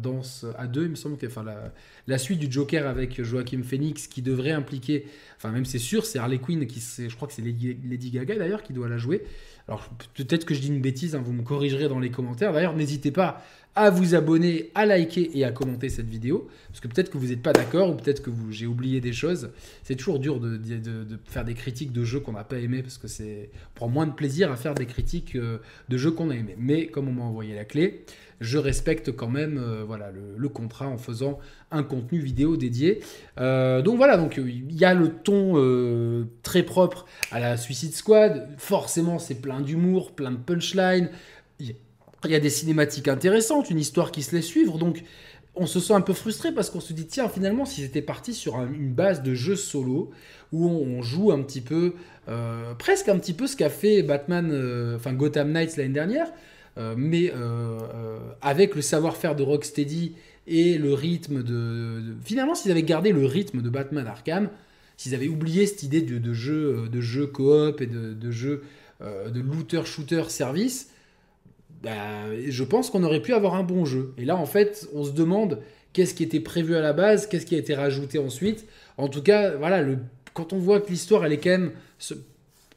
Danse 0.00 0.46
à 0.56 0.68
deux. 0.68 0.84
Il 0.84 0.90
me 0.90 0.94
semble 0.94 1.16
que 1.16 1.26
enfin, 1.26 1.44
la, 2.06 2.18
suite 2.18 2.38
du 2.38 2.46
Joker 2.48 2.86
avec 2.86 3.20
Joaquin 3.20 3.64
Phoenix 3.64 4.06
qui 4.06 4.22
devrait 4.22 4.52
impliquer, 4.52 5.06
enfin, 5.38 5.50
même 5.50 5.64
c'est 5.64 5.80
sûr, 5.80 6.06
c'est 6.06 6.20
Harley 6.20 6.38
Quinn 6.38 6.68
qui, 6.68 6.80
je 6.80 7.16
crois 7.16 7.26
que 7.26 7.34
c'est 7.34 7.42
Lady, 7.42 8.10
Gaga 8.12 8.36
d'ailleurs 8.36 8.62
qui 8.62 8.72
doit 8.72 8.88
la 8.88 8.96
jouer. 8.96 9.24
Alors, 9.66 9.88
peut-être 10.14 10.44
que 10.44 10.54
je 10.54 10.60
dis 10.60 10.68
une 10.68 10.80
bêtise, 10.80 11.16
hein, 11.16 11.22
vous 11.24 11.32
me 11.32 11.42
corrigerez 11.42 11.88
dans 11.88 11.98
les 11.98 12.10
commentaires. 12.10 12.52
D'ailleurs, 12.52 12.76
n'hésitez 12.76 13.10
pas 13.10 13.42
à 13.76 13.90
vous 13.90 14.14
abonner, 14.14 14.70
à 14.74 14.84
liker 14.84 15.30
et 15.38 15.44
à 15.44 15.52
commenter 15.52 15.88
cette 15.88 16.08
vidéo. 16.08 16.48
Parce 16.68 16.80
que 16.80 16.88
peut-être 16.88 17.10
que 17.10 17.18
vous 17.18 17.28
n'êtes 17.28 17.42
pas 17.42 17.52
d'accord 17.52 17.90
ou 17.90 17.94
peut-être 17.94 18.22
que 18.22 18.30
j'ai 18.50 18.66
oublié 18.66 19.00
des 19.00 19.12
choses. 19.12 19.50
C'est 19.84 19.94
toujours 19.94 20.18
dur 20.18 20.40
de, 20.40 20.60
faire 21.26 21.44
des 21.44 21.54
critiques 21.54 21.92
de 21.92 22.04
jeux 22.04 22.20
qu'on 22.20 22.32
n'a 22.32 22.44
pas 22.44 22.58
aimé 22.58 22.82
parce 22.82 22.98
que 22.98 23.06
c'est 23.06 23.50
prend 23.74 23.88
moins 23.88 24.06
de 24.06 24.12
plaisir 24.12 24.50
à 24.50 24.56
faire 24.56 24.74
des 24.74 24.86
critiques 24.86 25.36
euh, 25.36 25.58
de 25.88 25.96
jeux 25.96 26.10
a 26.28 26.34
aimé. 26.34 26.54
Mais 26.58 26.88
comme 26.88 27.08
on 27.08 27.12
m'a 27.12 27.22
envoyé 27.22 27.54
la 27.54 27.64
clé, 27.64 28.04
je 28.40 28.58
respecte 28.58 29.12
quand 29.12 29.28
même 29.28 29.56
euh, 29.58 29.84
voilà, 29.86 30.10
le, 30.10 30.48
contrat 30.50 30.88
en 30.88 30.98
faisant 30.98 31.38
un 31.70 31.82
contenu 31.82 32.18
vidéo 32.18 32.58
dédié. 32.58 33.00
Euh, 33.38 33.80
donc 33.80 33.96
voilà, 33.96 34.18
donc 34.18 34.36
il 34.36 34.74
y 34.76 34.84
a 34.84 34.92
le 34.92 35.08
ton 35.08 36.26
très 36.42 36.62
propre 36.62 37.06
à 37.30 37.40
la 37.40 37.56
Suicide 37.56 37.94
Squad. 37.94 38.48
Forcément, 38.58 39.18
c'est 39.18 39.40
plein 39.40 39.60
d'humour, 39.60 40.12
plein 40.12 40.32
de 40.32 40.36
punchline. 40.36 41.08
Il 41.58 42.30
y 42.30 42.34
a 42.34 42.40
des 42.40 42.50
cinématiques 42.50 43.08
intéressantes, 43.08 43.70
une 43.70 43.78
histoire 43.78 44.12
qui 44.12 44.22
se 44.22 44.36
laisse 44.36 44.44
suivre, 44.44 44.76
donc 44.76 45.02
on 45.54 45.66
se 45.66 45.80
sent 45.80 45.92
un 45.92 46.00
peu 46.00 46.12
frustré 46.12 46.52
parce 46.52 46.70
qu'on 46.70 46.80
se 46.80 46.92
dit 46.92 47.06
tiens 47.06 47.28
finalement 47.28 47.64
si 47.64 47.82
c'était 47.82 48.02
parti 48.02 48.34
sur 48.34 48.60
une 48.62 48.92
base 48.92 49.22
de 49.22 49.34
jeu 49.34 49.56
solo 49.56 50.10
où 50.52 50.66
on, 50.68 51.02
joue 51.02 51.32
un 51.32 51.42
petit 51.42 51.60
peu 51.60 51.94
euh, 52.28 52.74
presque 52.74 53.08
un 53.08 53.18
petit 53.18 53.32
peu 53.32 53.46
ce 53.46 53.56
qu'a 53.56 53.70
fait 53.70 54.02
Batman 54.02 54.50
euh, 54.52 54.98
Gotham 55.12 55.52
Knights 55.52 55.76
l'année 55.76 55.92
dernière 55.92 56.32
euh, 56.78 56.94
mais 56.96 57.32
avec 58.42 58.74
le 58.74 58.82
savoir-faire 58.82 59.34
de 59.34 59.42
Rocksteady 59.42 60.14
et 60.46 60.78
le 60.78 60.94
rythme 60.94 61.42
de, 61.42 62.14
finalement 62.22 62.54
s'ils 62.54 62.70
avaient 62.70 62.82
gardé 62.82 63.12
le 63.12 63.26
rythme 63.26 63.60
de 63.60 63.68
Batman 63.68 64.06
Arkham 64.06 64.48
s'ils 64.96 65.14
avaient 65.14 65.28
oublié 65.28 65.66
cette 65.66 65.82
idée 65.82 66.02
de, 66.02 66.32
jeu 66.32 66.88
de 66.88 67.00
jeu 67.00 67.26
coop 67.26 67.80
et 67.80 67.86
de, 67.86 68.14
de 68.14 68.30
jeu 68.30 68.62
de 69.00 69.40
looter 69.40 69.84
shooter 69.84 70.24
service 70.28 70.90
bah, 71.82 71.92
je 72.46 72.64
pense 72.64 72.90
qu'on 72.90 73.04
aurait 73.04 73.22
pu 73.22 73.32
avoir 73.32 73.54
un 73.54 73.62
bon 73.62 73.84
jeu. 73.84 74.14
Et 74.18 74.24
là, 74.24 74.36
en 74.36 74.46
fait, 74.46 74.88
on 74.94 75.04
se 75.04 75.12
demande 75.12 75.60
qu'est-ce 75.92 76.14
qui 76.14 76.22
était 76.22 76.40
prévu 76.40 76.76
à 76.76 76.80
la 76.80 76.92
base, 76.92 77.26
qu'est-ce 77.26 77.46
qui 77.46 77.54
a 77.54 77.58
été 77.58 77.74
rajouté 77.74 78.18
ensuite. 78.18 78.66
En 78.96 79.08
tout 79.08 79.22
cas, 79.22 79.56
voilà, 79.56 79.84
quand 80.34 80.52
on 80.52 80.58
voit 80.58 80.80
que 80.80 80.90
l'histoire, 80.90 81.24
elle 81.24 81.32
est 81.32 81.38
quand 81.38 81.50
même 81.50 81.72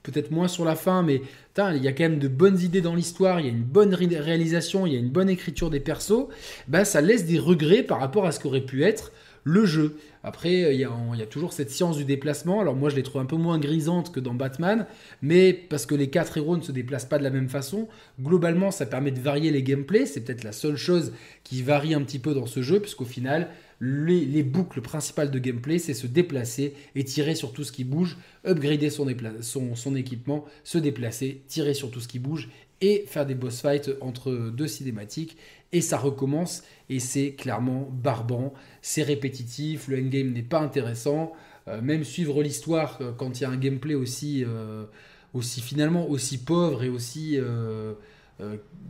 peut-être 0.03 0.31
moins 0.31 0.47
sur 0.47 0.65
la 0.65 0.75
fin, 0.75 1.01
mais 1.01 1.21
il 1.57 1.83
y 1.83 1.87
a 1.87 1.91
quand 1.91 2.03
même 2.03 2.19
de 2.19 2.27
bonnes 2.27 2.59
idées 2.59 2.81
dans 2.81 2.95
l'histoire, 2.95 3.39
il 3.39 3.45
y 3.45 3.49
a 3.49 3.51
une 3.51 3.63
bonne 3.63 3.93
réalisation, 3.93 4.85
il 4.85 4.93
y 4.93 4.95
a 4.95 4.99
une 4.99 5.09
bonne 5.09 5.29
écriture 5.29 5.69
des 5.69 5.79
persos, 5.79 6.27
bah, 6.67 6.85
ça 6.85 7.01
laisse 7.01 7.25
des 7.25 7.39
regrets 7.39 7.83
par 7.83 7.99
rapport 7.99 8.25
à 8.25 8.31
ce 8.31 8.39
qu'aurait 8.39 8.61
pu 8.61 8.83
être 8.83 9.11
le 9.43 9.65
jeu. 9.65 9.97
Après, 10.23 10.73
il 10.73 10.79
y, 10.79 10.85
a, 10.85 11.25
toujours 11.25 11.51
cette 11.51 11.69
science 11.69 11.97
du 11.97 12.05
déplacement. 12.05 12.61
Alors 12.61 12.75
moi, 12.75 12.89
je 12.89 12.95
les 12.95 13.03
trouve 13.03 13.21
un 13.21 13.25
peu 13.25 13.35
moins 13.35 13.59
grisantes 13.59 14.13
que 14.13 14.21
dans 14.21 14.33
Batman, 14.33 14.85
mais 15.21 15.51
parce 15.53 15.85
que 15.85 15.95
les 15.95 16.09
quatre 16.09 16.37
héros 16.37 16.55
ne 16.55 16.61
se 16.61 16.71
déplacent 16.71 17.05
pas 17.05 17.17
de 17.17 17.23
la 17.23 17.29
même 17.29 17.49
façon. 17.49 17.89
Globalement, 18.21 18.71
ça 18.71 18.85
permet 18.85 19.11
de 19.11 19.19
varier 19.19 19.51
les 19.51 19.63
gameplays. 19.63 20.05
C'est 20.05 20.21
peut-être 20.21 20.45
la 20.45 20.53
seule 20.53 20.77
chose 20.77 21.11
qui 21.43 21.61
varie 21.61 21.93
un 21.93 22.01
petit 22.01 22.19
peu 22.19 22.33
dans 22.33 22.45
ce 22.45 22.61
jeu, 22.61 22.79
puisqu'au 22.79 23.05
final, 23.05 23.49
les, 23.81 24.43
boucles 24.43 24.81
principales 24.81 25.29
de 25.29 25.39
gameplay, 25.39 25.77
c'est 25.77 25.93
se 25.93 26.07
déplacer 26.07 26.73
et 26.95 27.03
tirer 27.03 27.35
sur 27.35 27.51
tout 27.51 27.65
ce 27.65 27.73
qui 27.73 27.83
bouge, 27.83 28.17
upgrader 28.45 28.89
son 28.89 29.95
équipement, 29.95 30.45
se 30.63 30.77
déplacer, 30.77 31.41
tirer 31.47 31.73
sur 31.73 31.91
tout 31.91 31.99
ce 31.99 32.07
qui 32.07 32.19
bouge 32.19 32.49
et 32.79 33.05
faire 33.07 33.25
des 33.25 33.35
boss 33.35 33.61
fights 33.61 33.91
entre 34.01 34.51
deux 34.55 34.67
cinématiques 34.67 35.37
et 35.73 35.81
ça 35.81 35.97
recommence 35.97 36.63
et 36.89 36.99
c'est 36.99 37.33
clairement 37.33 37.89
barbant, 37.91 38.53
c'est 38.81 39.03
répétitif, 39.03 39.87
le 39.89 39.97
endgame 39.97 40.31
n'est 40.31 40.43
pas 40.43 40.59
intéressant, 40.59 41.33
euh, 41.67 41.81
même 41.81 42.03
suivre 42.03 42.43
l'histoire 42.43 42.99
euh, 43.01 43.11
quand 43.11 43.39
il 43.39 43.43
y 43.43 43.45
a 43.45 43.49
un 43.49 43.57
gameplay 43.57 43.95
aussi, 43.95 44.43
euh, 44.45 44.85
aussi 45.33 45.61
finalement 45.61 46.09
aussi 46.09 46.37
pauvre 46.37 46.83
et 46.83 46.89
aussi 46.89 47.37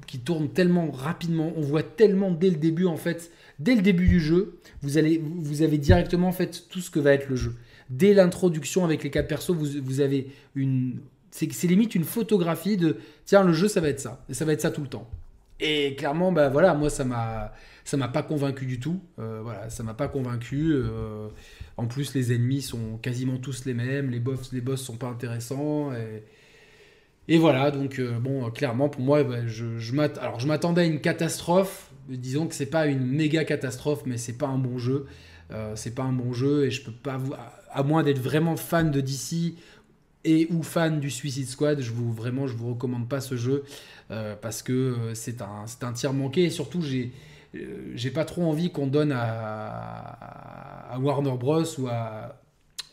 qui 0.08 0.20
tourne 0.20 0.50
tellement 0.50 0.90
rapidement, 0.90 1.54
on 1.56 1.62
voit 1.62 1.84
tellement 1.84 2.32
dès 2.32 2.50
le 2.50 2.56
début 2.56 2.86
en 2.86 2.98
fait, 2.98 3.32
dès 3.60 3.76
le 3.76 3.82
début 3.82 4.08
du 4.08 4.20
jeu, 4.20 4.58
vous, 4.82 4.98
allez, 4.98 5.22
vous 5.24 5.62
avez 5.62 5.78
directement 5.78 6.30
en 6.30 6.32
fait 6.32 6.66
tout 6.70 6.80
ce 6.80 6.90
que 6.90 7.00
va 7.00 7.14
être 7.14 7.30
le 7.30 7.36
jeu. 7.36 7.54
Dès 7.90 8.14
l'introduction 8.14 8.84
avec 8.84 9.04
les 9.04 9.12
quatre 9.12 9.28
persos, 9.28 9.52
vous, 9.52 10.02
avez 10.02 10.28
une 10.56 11.00
c'est 11.30 11.68
limite 11.68 11.94
une 11.96 12.04
photographie 12.04 12.78
de 12.78 12.98
tiens 13.26 13.44
le 13.44 13.54
jeu 13.54 13.68
ça 13.68 13.82
va 13.82 13.90
être 13.90 14.00
ça 14.00 14.24
et 14.30 14.34
ça 14.34 14.46
va 14.46 14.54
être 14.54 14.62
ça 14.62 14.72
tout 14.72 14.82
le 14.82 14.88
temps. 14.88 15.08
Et 15.66 15.96
clairement 15.96 16.34
bah 16.34 16.50
voilà 16.50 16.74
moi 16.74 16.90
ça 16.90 17.06
m'a 17.06 17.54
ça 17.86 17.96
m'a 17.96 18.10
pas 18.10 18.22
convaincu 18.22 18.66
du 18.66 18.80
tout. 18.82 19.00
Euh, 19.18 19.40
voilà 19.42 19.70
ça 19.70 19.82
m'a 19.82 19.94
pas 19.94 20.10
convaincu. 20.10 20.74
euh, 20.74 21.30
en 21.78 21.88
plus 21.88 22.14
les 22.14 22.34
ennemis 22.34 22.62
sont 22.62 22.98
quasiment 22.98 23.38
tous 23.38 23.64
les 23.66 23.74
mêmes, 23.74 24.10
les 24.12 24.20
boss 24.20 24.52
les 24.52 24.60
boss 24.62 24.82
sont 24.82 24.98
pas 24.98 25.08
intéressants 25.08 25.92
et 27.30 27.38
voilà, 27.38 27.72
donc 27.72 28.00
euh, 28.00 28.20
bon, 28.20 28.50
clairement 28.52 28.90
pour 28.90 29.02
moi, 29.02 29.24
bah, 29.24 29.48
je, 29.48 29.94
m'attendais 30.46 30.82
à 30.82 30.84
une 30.84 31.00
catastrophe. 31.00 31.90
Disons 32.10 32.48
que 32.48 32.56
c'est 32.56 32.66
pas 32.66 32.86
une 32.88 33.06
méga 33.06 33.46
catastrophe, 33.46 34.04
mais 34.06 34.18
c'est 34.18 34.38
pas 34.38 34.48
un 34.48 34.58
bon 34.58 34.78
jeu. 34.78 35.08
C'est 35.76 35.94
pas 35.94 36.04
un 36.04 36.12
bon 36.12 36.34
jeu 36.34 36.66
et 36.66 36.72
je 36.72 36.84
peux 36.84 36.92
pas 36.92 37.16
vous, 37.18 37.34
à, 37.34 37.54
à 37.72 37.84
moins 37.84 38.02
d'être 38.02 38.20
vraiment 38.20 38.58
fan 38.58 38.90
de 38.90 39.02
DC 39.02 39.56
et 40.26 40.48
ou 40.52 40.64
fan 40.64 41.00
du 41.00 41.10
Suicide 41.10 41.48
Squad, 41.48 41.82
je 41.82 41.92
vous 41.92 42.14
vraiment 42.14 42.48
je 42.48 42.56
vous 42.56 42.70
recommande 42.70 43.10
pas 43.10 43.22
ce 43.22 43.36
jeu 43.36 43.64
euh, 44.12 44.36
parce 44.40 44.62
que 44.62 44.74
euh, 44.74 45.14
c'est 45.16 45.42
un 45.42 45.66
un 45.82 45.94
tir 45.94 46.14
manqué 46.14 46.44
et 46.44 46.50
surtout 46.50 46.82
j'ai 46.82 47.12
euh, 47.56 47.92
j'ai 47.96 48.10
pas 48.10 48.26
trop 48.26 48.44
envie 48.44 48.72
qu'on 48.72 48.88
donne 48.88 49.12
à, 49.14 50.98
Warner 51.00 51.36
Bros 51.38 51.64
ou 51.80 51.88
à 51.88 52.42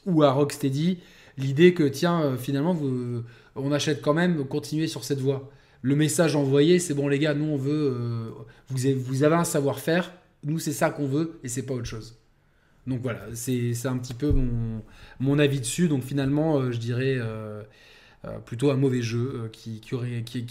ou 0.06 0.22
à 0.22 0.32
Rocksteady 0.32 0.98
l'idée 1.38 1.74
que 1.74 1.84
tiens 1.84 2.36
finalement 2.36 2.72
vous, 2.72 3.22
on 3.54 3.72
achète 3.72 4.02
quand 4.02 4.14
même 4.14 4.44
continuer 4.46 4.86
sur 4.88 5.04
cette 5.04 5.20
voie. 5.20 5.50
Le 5.82 5.96
message 5.96 6.36
envoyé 6.36 6.78
c'est 6.78 6.94
bon 6.94 7.08
les 7.08 7.18
gars 7.18 7.34
nous 7.34 7.44
on 7.44 7.56
veut 7.56 8.34
vous 8.68 8.78
vous 8.96 9.22
avez 9.22 9.36
un 9.36 9.44
savoir-faire 9.44 10.12
nous 10.44 10.58
c'est 10.58 10.72
ça 10.72 10.90
qu'on 10.90 11.06
veut 11.06 11.38
et 11.44 11.48
c'est 11.48 11.64
pas 11.64 11.74
autre 11.74 11.86
chose. 11.86 12.19
Donc 12.86 13.00
voilà, 13.02 13.20
c'est 13.34 13.86
un 13.86 13.98
petit 13.98 14.14
peu 14.14 14.32
mon, 15.20 15.38
avis 15.38 15.60
dessus. 15.60 15.88
Donc 15.88 16.02
finalement, 16.02 16.58
euh, 16.58 16.72
je 16.72 16.78
dirais 16.78 17.16
euh, 17.18 17.62
euh, 18.24 18.38
plutôt 18.38 18.70
un 18.70 18.76
mauvais 18.76 19.02
jeu 19.02 19.50
qui, 19.52 19.80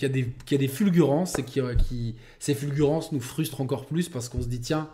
a 0.04 0.10
des, 0.10 0.28
qui 0.46 0.68
fulgurances 0.68 1.38
et 1.40 1.44
qui, 1.44 1.60
qui 1.88 2.16
ces 2.40 2.54
fulgurances 2.54 3.12
nous 3.12 3.20
frustrent 3.20 3.62
encore 3.62 3.86
plus 3.86 4.10
parce 4.10 4.30
qu'on 4.30 4.42
se 4.42 4.48
dit 4.48 4.62
tiens, 4.62 4.90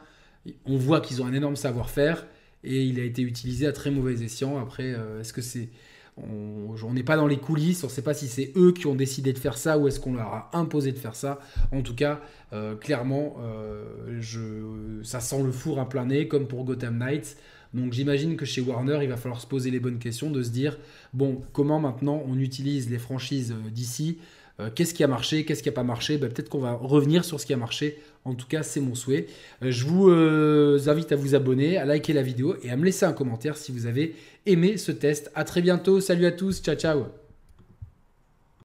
on 0.66 0.78
voit 0.78 1.02
qu'ils 1.02 1.22
ont 1.22 1.26
un 1.26 1.34
énorme 1.34 1.56
savoir-faire 1.56 2.26
et 2.64 2.84
il 2.84 3.00
a 3.00 3.04
été 3.04 3.22
utilisé 3.22 3.68
à 3.68 3.74
très 3.74 3.92
mauvais 3.92 4.24
escient. 4.24 4.58
Après, 4.58 4.96
est-ce 5.20 5.34
que 5.34 5.42
c'est 5.42 5.70
on 6.18 6.94
n'est 6.94 7.04
pas 7.04 7.18
dans 7.18 7.28
les 7.28 7.38
coulisses, 7.38 7.84
on 7.84 7.88
ne 7.88 7.92
sait 7.92 8.02
pas 8.02 8.14
si 8.14 8.28
c'est 8.28 8.54
eux 8.56 8.72
qui 8.72 8.88
ont 8.88 8.96
décidé 8.96 9.34
de 9.34 9.40
faire 9.40 9.58
ça 9.58 9.78
ou 9.78 9.88
est-ce 9.88 10.00
qu'on 10.00 10.14
leur 10.14 10.34
a 10.34 10.50
imposé 10.54 10.92
de 10.92 10.98
faire 10.98 11.16
ça. 11.16 11.40
En 11.72 11.82
tout 11.82 11.96
cas, 11.96 12.22
euh, 12.54 12.76
clairement, 12.76 13.36
euh, 13.42 15.02
ça 15.04 15.20
sent 15.20 15.44
le 15.44 15.52
four 15.52 15.80
à 15.80 15.90
plein 15.90 16.06
nez, 16.06 16.28
comme 16.28 16.48
pour 16.48 16.64
Gotham 16.64 16.98
Knights. 16.98 17.38
Donc 17.74 17.92
j'imagine 17.92 18.38
que 18.38 18.46
chez 18.46 18.62
Warner, 18.62 19.00
il 19.02 19.10
va 19.10 19.18
falloir 19.18 19.42
se 19.42 19.48
poser 19.48 19.72
les 19.72 19.82
bonnes 19.82 20.00
questions, 20.00 20.32
de 20.32 20.42
se 20.42 20.50
dire, 20.50 20.78
bon, 21.14 21.42
comment 21.52 21.80
maintenant 21.80 22.24
on 22.26 22.40
utilise 22.40 22.90
les 22.90 23.00
franchises 23.00 23.52
euh, 23.52 23.70
d'ici 23.70 24.18
Euh, 24.60 24.70
Qu'est-ce 24.74 24.94
qui 24.94 25.04
a 25.04 25.08
marché 25.08 25.46
Qu'est-ce 25.46 25.64
qui 25.64 25.70
n'a 25.70 25.74
pas 25.74 25.84
marché? 25.84 26.18
Ben, 26.18 26.32
Peut-être 26.32 26.50
qu'on 26.50 26.60
va 26.60 26.74
revenir 26.74 27.26
sur 27.26 27.40
ce 27.40 27.46
qui 27.46 27.54
a 27.54 27.58
marché. 27.58 28.00
En 28.24 28.34
tout 28.34 28.48
cas, 28.48 28.64
c'est 28.64 28.80
mon 28.80 28.96
souhait. 28.96 29.28
Euh, 29.64 29.72
je 29.72 29.86
vous 29.86 30.10
euh, 30.10 30.80
invite 30.88 31.12
à 31.12 31.16
vous 31.16 31.36
abonner, 31.36 31.78
à 31.78 31.86
liker 31.86 32.14
la 32.14 32.24
vidéo 32.24 32.56
et 32.64 32.70
à 32.72 32.78
me 32.78 32.86
laisser 32.86 33.06
un 33.06 33.14
commentaire 33.14 33.58
si 33.58 33.72
vous 33.72 33.86
avez 33.86 34.16
aimé 34.46 34.78
ce 34.78 34.92
test. 34.92 35.32
À 35.36 35.44
très 35.44 35.62
bientôt. 35.62 36.00
Salut 36.00 36.26
à 36.26 36.32
tous. 36.32 36.62
Ciao, 36.62 36.76
ciao. 36.76 37.25